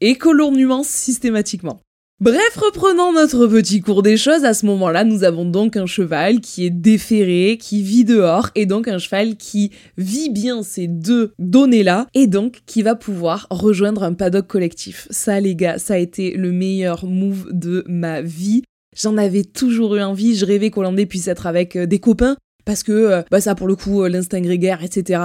[0.00, 1.80] et que l'on nuance systématiquement.
[2.20, 6.40] Bref, reprenons notre petit cours des choses, à ce moment-là, nous avons donc un cheval
[6.40, 11.34] qui est déféré, qui vit dehors, et donc un cheval qui vit bien ces deux
[11.40, 15.08] données-là, et donc qui va pouvoir rejoindre un paddock collectif.
[15.10, 18.62] Ça, les gars, ça a été le meilleur move de ma vie.
[18.94, 22.82] J'en avais toujours eu envie, je rêvais qu'Hollandais puisse être avec euh, des copains, parce
[22.82, 25.20] que euh, bah ça pour le coup euh, l'instinct grégaire etc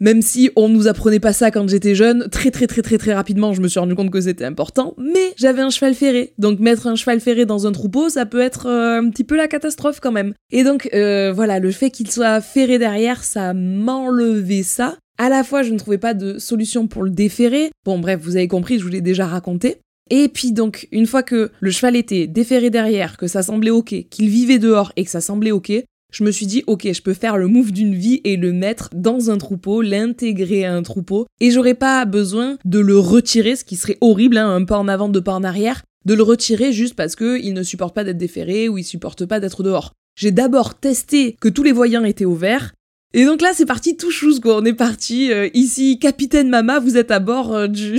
[0.00, 3.14] même si on nous apprenait pas ça quand j'étais jeune, très très très très très
[3.14, 4.94] rapidement, je me suis rendu compte que c'était important.
[4.96, 8.40] Mais j'avais un cheval ferré, donc mettre un cheval ferré dans un troupeau, ça peut
[8.40, 10.34] être un petit peu la catastrophe quand même.
[10.52, 14.94] Et donc voilà, le fait qu'il soit ferré derrière, ça m'enlevait ça.
[15.20, 17.72] À la fois, je ne trouvais pas de solution pour le déferrer.
[17.84, 19.80] Bon, bref, vous avez compris, je vous l'ai déjà raconté.
[20.10, 23.94] Et puis donc, une fois que le cheval était déferré derrière, que ça semblait ok,
[24.10, 25.72] qu'il vivait dehors et que ça semblait ok,
[26.10, 28.88] je me suis dit, ok, je peux faire le move d'une vie et le mettre
[28.94, 33.64] dans un troupeau, l'intégrer à un troupeau, et j'aurais pas besoin de le retirer, ce
[33.64, 36.72] qui serait horrible, hein, un pas en avant, deux pas en arrière, de le retirer
[36.72, 39.92] juste parce qu'il ne supporte pas d'être déféré ou il supporte pas d'être dehors.
[40.18, 42.72] J'ai d'abord testé que tous les voyants étaient ouverts,
[43.14, 44.56] et donc là, c'est parti tout chose quoi.
[44.56, 47.98] On est parti euh, ici, capitaine Mama, vous êtes à bord euh, du,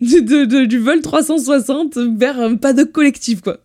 [0.00, 3.58] du vol 360 vers un paddock collectif, quoi.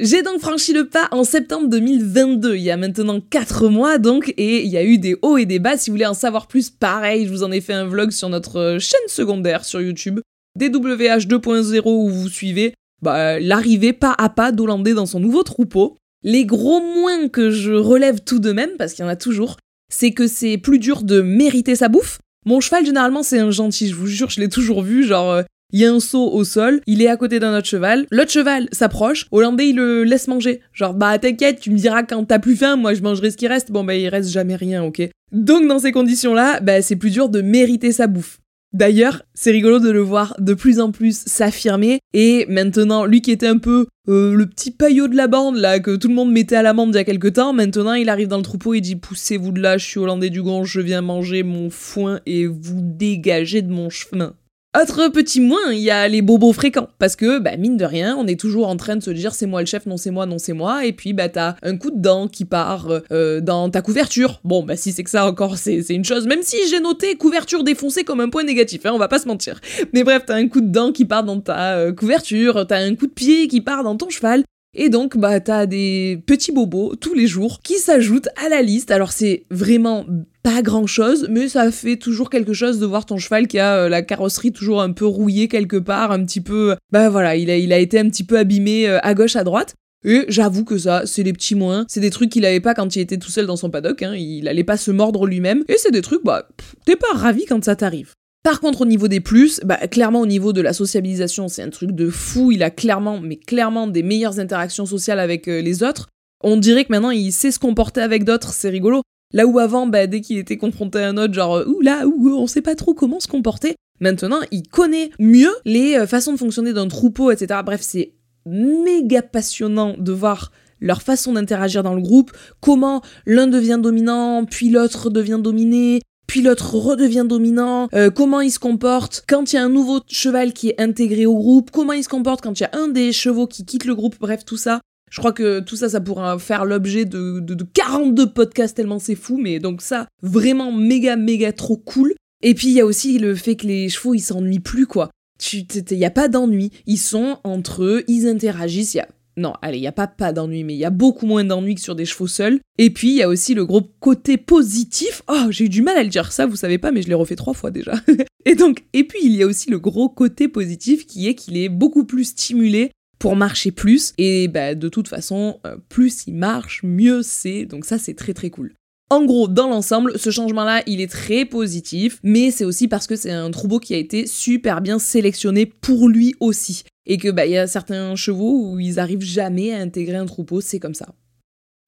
[0.00, 4.32] J'ai donc franchi le pas en septembre 2022, il y a maintenant 4 mois donc,
[4.36, 5.76] et il y a eu des hauts et des bas.
[5.76, 8.28] Si vous voulez en savoir plus, pareil, je vous en ai fait un vlog sur
[8.28, 10.20] notre chaîne secondaire sur YouTube,
[10.56, 15.96] DWH 2.0 où vous suivez bah, l'arrivée pas à pas d'Hollandais dans son nouveau troupeau.
[16.22, 19.56] Les gros moins que je relève tout de même, parce qu'il y en a toujours,
[19.92, 22.18] c'est que c'est plus dur de mériter sa bouffe.
[22.46, 25.42] Mon cheval, généralement, c'est un gentil, je vous jure, je l'ai toujours vu, genre, euh,
[25.72, 28.30] il y a un saut au sol, il est à côté d'un autre cheval, l'autre
[28.30, 30.60] cheval s'approche, Hollandais il le laisse manger.
[30.72, 33.46] Genre bah t'inquiète, tu me diras quand t'as plus faim, moi je mangerai ce qui
[33.46, 33.70] reste.
[33.70, 35.02] Bon bah il reste jamais rien, ok.
[35.30, 38.38] Donc dans ces conditions-là, bah c'est plus dur de mériter sa bouffe.
[38.74, 42.00] D'ailleurs, c'est rigolo de le voir de plus en plus s'affirmer.
[42.12, 45.80] Et maintenant, lui qui était un peu euh, le petit paillot de la bande, là,
[45.80, 48.28] que tout le monde mettait à l'amende il y a quelques temps, maintenant il arrive
[48.28, 51.00] dans le troupeau et dit Poussez-vous de là, je suis hollandais du Gonge, je viens
[51.00, 54.34] manger mon foin et vous dégagez de mon chemin.
[54.76, 56.88] Autre petit moins, il y a les bobos fréquents.
[56.98, 59.46] Parce que, bah, mine de rien, on est toujours en train de se dire c'est
[59.46, 60.84] moi le chef, non c'est moi, non c'est moi.
[60.84, 64.40] Et puis, bah, t'as un coup de dent qui part euh, dans ta couverture.
[64.44, 66.26] Bon, bah, si c'est que ça encore, c'est une chose.
[66.26, 69.26] Même si j'ai noté couverture défoncée comme un point négatif, hein, on va pas se
[69.26, 69.58] mentir.
[69.94, 72.94] Mais bref, t'as un coup de dent qui part dans ta euh, couverture, t'as un
[72.94, 74.44] coup de pied qui part dans ton cheval.
[74.74, 78.90] Et donc, bah, t'as des petits bobos tous les jours qui s'ajoutent à la liste.
[78.90, 80.04] Alors, c'est vraiment
[80.42, 83.76] pas grand chose, mais ça fait toujours quelque chose de voir ton cheval qui a
[83.76, 86.76] euh, la carrosserie toujours un peu rouillée quelque part, un petit peu.
[86.92, 89.74] Bah voilà, il a, été un petit peu abîmé euh, à gauche, à droite.
[90.04, 91.84] Et j'avoue que ça, c'est les petits moins.
[91.88, 94.02] C'est des trucs qu'il avait pas quand il était tout seul dans son paddock.
[94.02, 94.14] Hein.
[94.14, 95.64] Il allait pas se mordre lui-même.
[95.68, 96.46] Et c'est des trucs, bah,
[96.84, 98.12] t'es pas ravi quand ça t'arrive.
[98.48, 101.68] Par contre, au niveau des plus, bah, clairement, au niveau de la sociabilisation, c'est un
[101.68, 102.50] truc de fou.
[102.50, 106.08] Il a clairement, mais clairement, des meilleures interactions sociales avec euh, les autres.
[106.42, 109.02] On dirait que maintenant, il sait se comporter avec d'autres, c'est rigolo.
[109.34, 112.30] Là où avant, bah, dès qu'il était confronté à un autre, genre, ouh là, ouh,
[112.38, 113.74] on sait pas trop comment se comporter.
[114.00, 117.60] Maintenant, il connaît mieux les euh, façons de fonctionner d'un troupeau, etc.
[117.62, 118.14] Bref, c'est
[118.46, 122.32] méga passionnant de voir leur façon d'interagir dans le groupe,
[122.62, 128.52] comment l'un devient dominant, puis l'autre devient dominé, puis l'autre redevient dominant, euh, comment il
[128.52, 131.94] se comporte quand il y a un nouveau cheval qui est intégré au groupe, comment
[131.94, 134.44] il se comporte quand il y a un des chevaux qui quitte le groupe, bref,
[134.44, 134.80] tout ça.
[135.10, 139.14] Je crois que tout ça, ça pourra faire l'objet de, de, 42 podcasts tellement c'est
[139.14, 142.14] fou, mais donc ça, vraiment méga, méga trop cool.
[142.42, 145.10] Et puis il y a aussi le fait que les chevaux, ils s'ennuient plus, quoi.
[145.52, 146.72] Il n'y a pas d'ennui.
[146.86, 148.94] Ils sont entre eux, ils interagissent.
[148.94, 149.08] Y a
[149.38, 151.76] non, allez, il n'y a pas pas d'ennui, mais il y a beaucoup moins d'ennui
[151.76, 152.60] que sur des chevaux seuls.
[152.76, 155.22] Et puis, il y a aussi le gros côté positif.
[155.28, 157.14] Oh, j'ai eu du mal à le dire ça, vous savez pas, mais je l'ai
[157.14, 157.94] refait trois fois déjà.
[158.44, 161.56] et donc, et puis, il y a aussi le gros côté positif qui est qu'il
[161.56, 164.12] est beaucoup plus stimulé pour marcher plus.
[164.18, 167.64] Et bah, de toute façon, euh, plus il marche, mieux c'est.
[167.64, 168.74] Donc ça, c'est très très cool.
[169.10, 173.16] En gros, dans l'ensemble, ce changement-là, il est très positif, mais c'est aussi parce que
[173.16, 176.84] c'est un troupeau qui a été super bien sélectionné pour lui aussi.
[177.08, 180.26] Et que bah il y a certains chevaux où ils arrivent jamais à intégrer un
[180.26, 181.14] troupeau, c'est comme ça.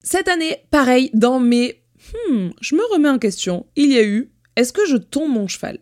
[0.03, 1.83] Cette année, pareil, dans mes
[2.29, 5.47] hmm, je me remets en question, il y a eu est-ce que je tombe mon
[5.47, 5.79] cheval?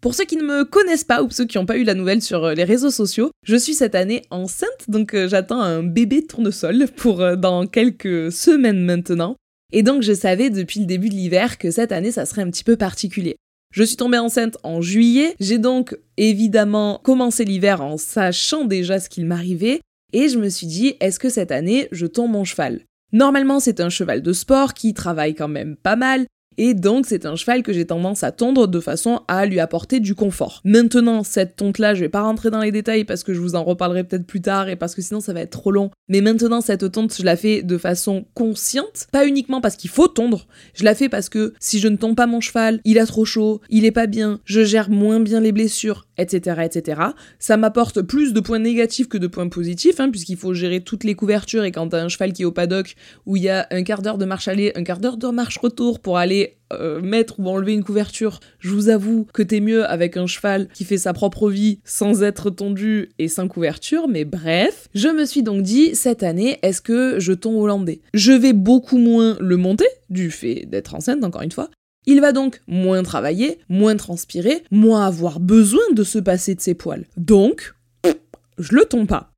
[0.00, 2.22] Pour ceux qui ne me connaissent pas ou ceux qui n'ont pas eu la nouvelle
[2.22, 6.26] sur euh, les réseaux sociaux, je suis cette année enceinte, donc euh, j'attends un bébé
[6.26, 9.36] tournesol pour euh, dans quelques semaines maintenant.
[9.72, 12.50] Et donc je savais depuis le début de l'hiver que cette année ça serait un
[12.50, 13.36] petit peu particulier.
[13.72, 19.08] Je suis tombée enceinte en juillet, j'ai donc évidemment commencé l'hiver en sachant déjà ce
[19.08, 19.80] qu'il m'arrivait,
[20.12, 22.82] et je me suis dit, est-ce que cette année je tombe mon cheval?
[23.12, 26.26] Normalement c'est un cheval de sport qui travaille quand même pas mal,
[26.58, 30.00] et donc c'est un cheval que j'ai tendance à tondre de façon à lui apporter
[30.00, 30.60] du confort.
[30.64, 33.64] Maintenant, cette tonte-là, je vais pas rentrer dans les détails parce que je vous en
[33.64, 35.90] reparlerai peut-être plus tard et parce que sinon ça va être trop long.
[36.08, 40.08] Mais maintenant, cette tonte, je la fais de façon consciente, pas uniquement parce qu'il faut
[40.08, 43.06] tondre, je la fais parce que si je ne tombe pas mon cheval, il a
[43.06, 46.62] trop chaud, il est pas bien, je gère moins bien les blessures, etc.
[46.64, 47.00] etc.
[47.38, 51.04] Ça m'apporte plus de points négatifs que de points positifs, hein, puisqu'il faut gérer toutes
[51.04, 52.94] les couvertures et quand t'as un cheval qui est au paddock
[53.26, 55.58] où il y a un quart d'heure de marche aller, un quart d'heure de marche
[55.58, 56.41] retour pour aller
[56.72, 60.68] euh, mettre ou enlever une couverture, je vous avoue que t'es mieux avec un cheval
[60.72, 65.24] qui fait sa propre vie sans être tondu et sans couverture, mais bref, je me
[65.24, 69.56] suis donc dit cette année, est-ce que je tombe hollandais Je vais beaucoup moins le
[69.56, 71.70] monter, du fait d'être enceinte encore une fois,
[72.06, 76.74] il va donc moins travailler, moins transpirer, moins avoir besoin de se passer de ses
[76.74, 77.04] poils.
[77.16, 77.74] Donc,
[78.58, 79.32] je le tombe pas.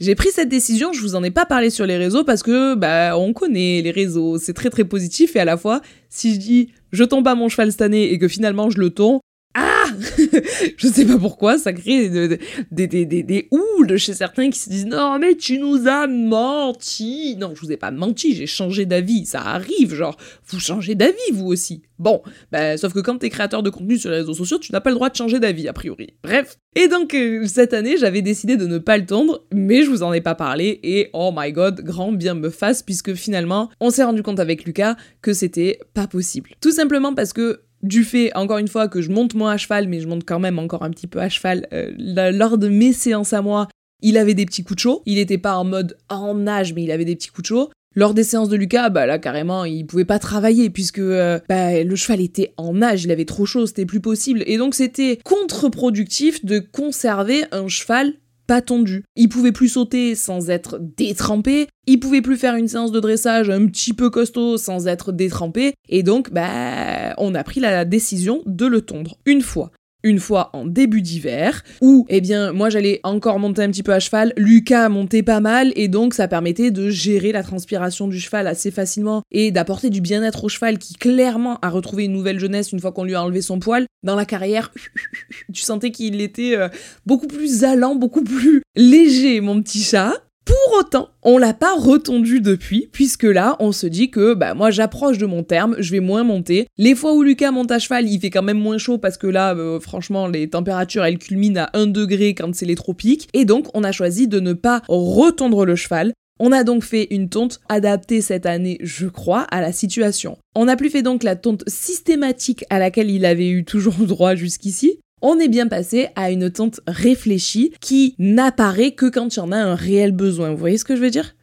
[0.00, 2.74] J'ai pris cette décision, je vous en ai pas parlé sur les réseaux parce que
[2.74, 5.80] bah on connaît les réseaux, c'est très très positif et à la fois
[6.12, 8.90] si je dis je tombe pas mon cheval cette année et que finalement je le
[8.90, 9.20] tombe,
[9.54, 9.84] ah
[10.76, 15.18] Je sais pas pourquoi, ça crée des, des, houles chez certains qui se disent Non,
[15.18, 19.26] mais tu nous as menti Non, je vous ai pas menti, j'ai changé d'avis.
[19.26, 21.82] Ça arrive, genre, vous changez d'avis, vous aussi.
[21.98, 24.80] Bon, bah, sauf que quand t'es créateur de contenu sur les réseaux sociaux, tu n'as
[24.80, 26.14] pas le droit de changer d'avis, a priori.
[26.24, 26.58] Bref.
[26.74, 30.02] Et donc, euh, cette année, j'avais décidé de ne pas le tendre, mais je vous
[30.02, 33.90] en ai pas parlé, et oh my god, grand bien me fasse, puisque finalement, on
[33.90, 36.50] s'est rendu compte avec Lucas que c'était pas possible.
[36.60, 39.88] Tout simplement parce que du fait, encore une fois, que je monte moins à cheval,
[39.88, 41.90] mais je monte quand même encore un petit peu à cheval, euh,
[42.32, 43.68] lors de mes séances à moi,
[44.02, 45.02] il avait des petits coups de chaud.
[45.06, 47.70] Il n'était pas en mode en nage, mais il avait des petits coups de chaud.
[47.94, 51.82] Lors des séances de Lucas, bah là carrément, il pouvait pas travailler puisque euh, bah,
[51.82, 54.42] le cheval était en nage, il avait trop chaud, c'était plus possible.
[54.46, 58.14] Et donc c'était contre-productif de conserver un cheval
[58.46, 59.04] pas tondu.
[59.16, 63.50] Il pouvait plus sauter sans être détrempé, il pouvait plus faire une séance de dressage
[63.50, 68.42] un petit peu costaud sans être détrempé, et donc, bah, on a pris la décision
[68.46, 69.70] de le tondre une fois.
[70.02, 73.92] Une fois en début d'hiver, où, eh bien, moi j'allais encore monter un petit peu
[73.92, 78.18] à cheval, Lucas montait pas mal, et donc ça permettait de gérer la transpiration du
[78.18, 82.38] cheval assez facilement et d'apporter du bien-être au cheval qui clairement a retrouvé une nouvelle
[82.38, 83.86] jeunesse une fois qu'on lui a enlevé son poil.
[84.02, 84.72] Dans la carrière,
[85.52, 86.68] tu sentais qu'il était euh,
[87.06, 90.14] beaucoup plus allant, beaucoup plus léger, mon petit chat.
[90.44, 94.70] Pour autant, on l'a pas retendu depuis, puisque là, on se dit que bah moi
[94.70, 96.66] j'approche de mon terme, je vais moins monter.
[96.78, 99.28] Les fois où Lucas monte à cheval, il fait quand même moins chaud parce que
[99.28, 103.28] là, euh, franchement, les températures elles culminent à 1 degré quand c'est les tropiques.
[103.34, 106.12] Et donc, on a choisi de ne pas retondre le cheval.
[106.40, 110.38] On a donc fait une tonte adaptée cette année, je crois, à la situation.
[110.56, 114.34] On n'a plus fait donc la tonte systématique à laquelle il avait eu toujours droit
[114.34, 119.42] jusqu'ici, on est bien passé à une tente réfléchie qui n'apparaît que quand il y
[119.42, 120.50] en a un réel besoin.
[120.50, 121.34] Vous voyez ce que je veux dire?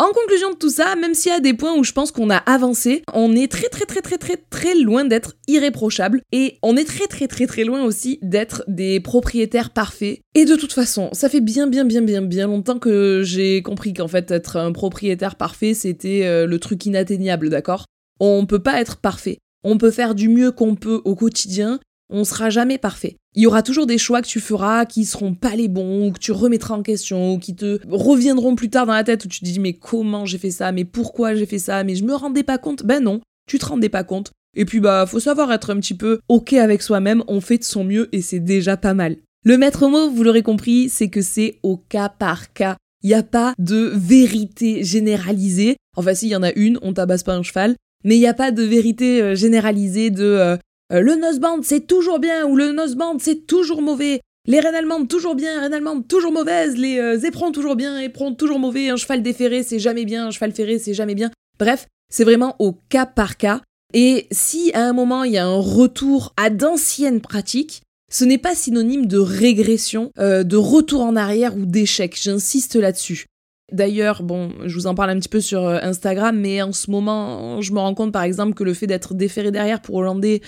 [0.00, 2.30] En conclusion de tout ça, même s'il y a des points où je pense qu'on
[2.30, 6.74] a avancé, on est très très très très très très loin d'être irréprochable et on
[6.78, 10.20] est très très très très loin aussi d'être des propriétaires parfaits.
[10.34, 13.92] Et de toute façon, ça fait bien bien bien bien bien longtemps que j'ai compris
[13.92, 17.84] qu'en fait être un propriétaire parfait, c'était euh, le truc inatteignable, d'accord?
[18.20, 19.36] On peut pas être parfait.
[19.64, 21.78] On peut faire du mieux qu'on peut au quotidien,
[22.10, 23.16] on sera jamais parfait.
[23.34, 26.12] Il y aura toujours des choix que tu feras qui seront pas les bons, ou
[26.12, 29.28] que tu remettras en question, ou qui te reviendront plus tard dans la tête, où
[29.28, 32.04] tu te dis mais comment j'ai fait ça, mais pourquoi j'ai fait ça, mais je
[32.04, 32.84] me rendais pas compte.
[32.84, 34.32] Ben non, tu te rendais pas compte.
[34.56, 37.64] Et puis bah faut savoir être un petit peu ok avec soi-même, on fait de
[37.64, 39.16] son mieux et c'est déjà pas mal.
[39.44, 42.76] Le maître mot, vous l'aurez compris, c'est que c'est au cas par cas.
[43.02, 45.76] Il n'y a pas de vérité généralisée.
[45.96, 48.34] Enfin si, y en a une, on tabasse pas un cheval, mais il n'y a
[48.34, 50.56] pas de vérité euh, généralisée de euh,
[50.92, 54.20] euh, le noseband c'est toujours bien ou le noseband c'est toujours mauvais.
[54.46, 58.34] Les reines allemandes toujours bien, reines allemandes toujours mauvaises, les euh, éperons toujours bien, éperons
[58.34, 61.30] toujours mauvais, un cheval déferré c'est jamais bien, un cheval ferré c'est jamais bien.
[61.58, 63.60] Bref, c'est vraiment au cas par cas.
[63.92, 68.38] Et si à un moment il y a un retour à d'anciennes pratiques, ce n'est
[68.38, 73.26] pas synonyme de régression, euh, de retour en arrière ou d'échec, j'insiste là-dessus.
[73.72, 76.90] D'ailleurs, bon, je vous en parle un petit peu sur euh, Instagram, mais en ce
[76.90, 80.40] moment, je me rends compte par exemple que le fait d'être déféré derrière pour Hollandais,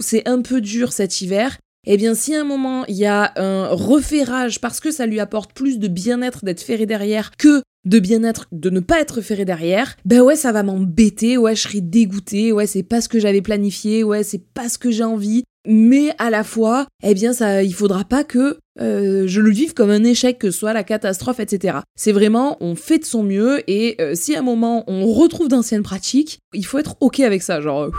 [0.00, 1.58] c'est un peu dur cet hiver.
[1.86, 5.18] Eh bien, si à un moment il y a un referrage parce que ça lui
[5.18, 9.46] apporte plus de bien-être d'être ferré derrière que de bien-être de ne pas être ferré
[9.46, 13.18] derrière, ben ouais, ça va m'embêter, ouais, je serai dégoûté, ouais, c'est pas ce que
[13.18, 17.32] j'avais planifié, ouais, c'est pas ce que j'ai envie, mais à la fois, eh bien,
[17.32, 20.72] ça, il faudra pas que euh, je le vive comme un échec, que ce soit
[20.72, 21.78] la catastrophe, etc.
[21.96, 25.48] C'est vraiment, on fait de son mieux et euh, si à un moment on retrouve
[25.48, 27.90] d'anciennes pratiques, il faut être ok avec ça, genre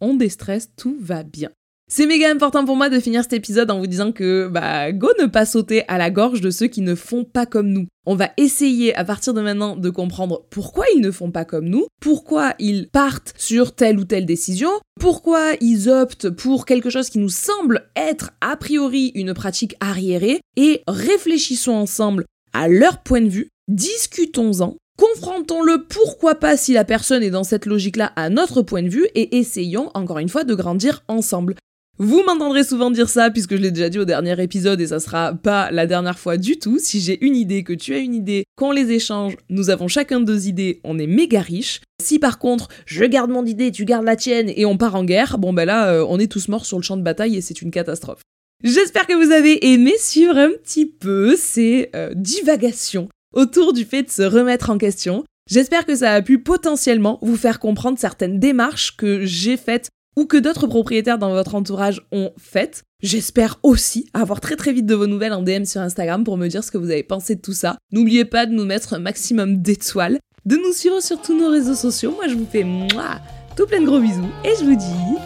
[0.00, 1.50] on déstresse, tout va bien.
[1.92, 5.08] C'est méga important pour moi de finir cet épisode en vous disant que, bah, go
[5.20, 7.88] ne pas sauter à la gorge de ceux qui ne font pas comme nous.
[8.06, 11.64] On va essayer à partir de maintenant de comprendre pourquoi ils ne font pas comme
[11.64, 14.70] nous, pourquoi ils partent sur telle ou telle décision,
[15.00, 20.40] pourquoi ils optent pour quelque chose qui nous semble être a priori une pratique arriérée,
[20.56, 27.24] et réfléchissons ensemble à leur point de vue, discutons-en, confrontons-le pourquoi pas si la personne
[27.24, 30.54] est dans cette logique-là à notre point de vue, et essayons encore une fois de
[30.54, 31.56] grandir ensemble.
[32.02, 35.00] Vous m'entendrez souvent dire ça puisque je l'ai déjà dit au dernier épisode et ça
[35.00, 36.78] sera pas la dernière fois du tout.
[36.78, 40.18] Si j'ai une idée, que tu as une idée, qu'on les échange, nous avons chacun
[40.18, 41.82] deux idées, on est méga riche.
[42.02, 45.04] Si par contre je garde mon idée, tu gardes la tienne et on part en
[45.04, 47.42] guerre, bon ben là euh, on est tous morts sur le champ de bataille et
[47.42, 48.22] c'est une catastrophe.
[48.64, 54.04] J'espère que vous avez aimé suivre un petit peu ces euh, divagations autour du fait
[54.04, 55.22] de se remettre en question.
[55.50, 59.90] J'espère que ça a pu potentiellement vous faire comprendre certaines démarches que j'ai faites
[60.20, 62.82] ou que d'autres propriétaires dans votre entourage ont faites.
[63.02, 66.46] J'espère aussi avoir très très vite de vos nouvelles en DM sur Instagram pour me
[66.46, 67.78] dire ce que vous avez pensé de tout ça.
[67.90, 71.74] N'oubliez pas de nous mettre un maximum d'étoiles, de nous suivre sur tous nos réseaux
[71.74, 72.12] sociaux.
[72.14, 73.18] Moi je vous fais moi
[73.56, 75.16] tout plein de gros bisous et je vous dis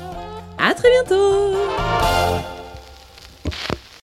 [0.59, 2.54] à très bientôt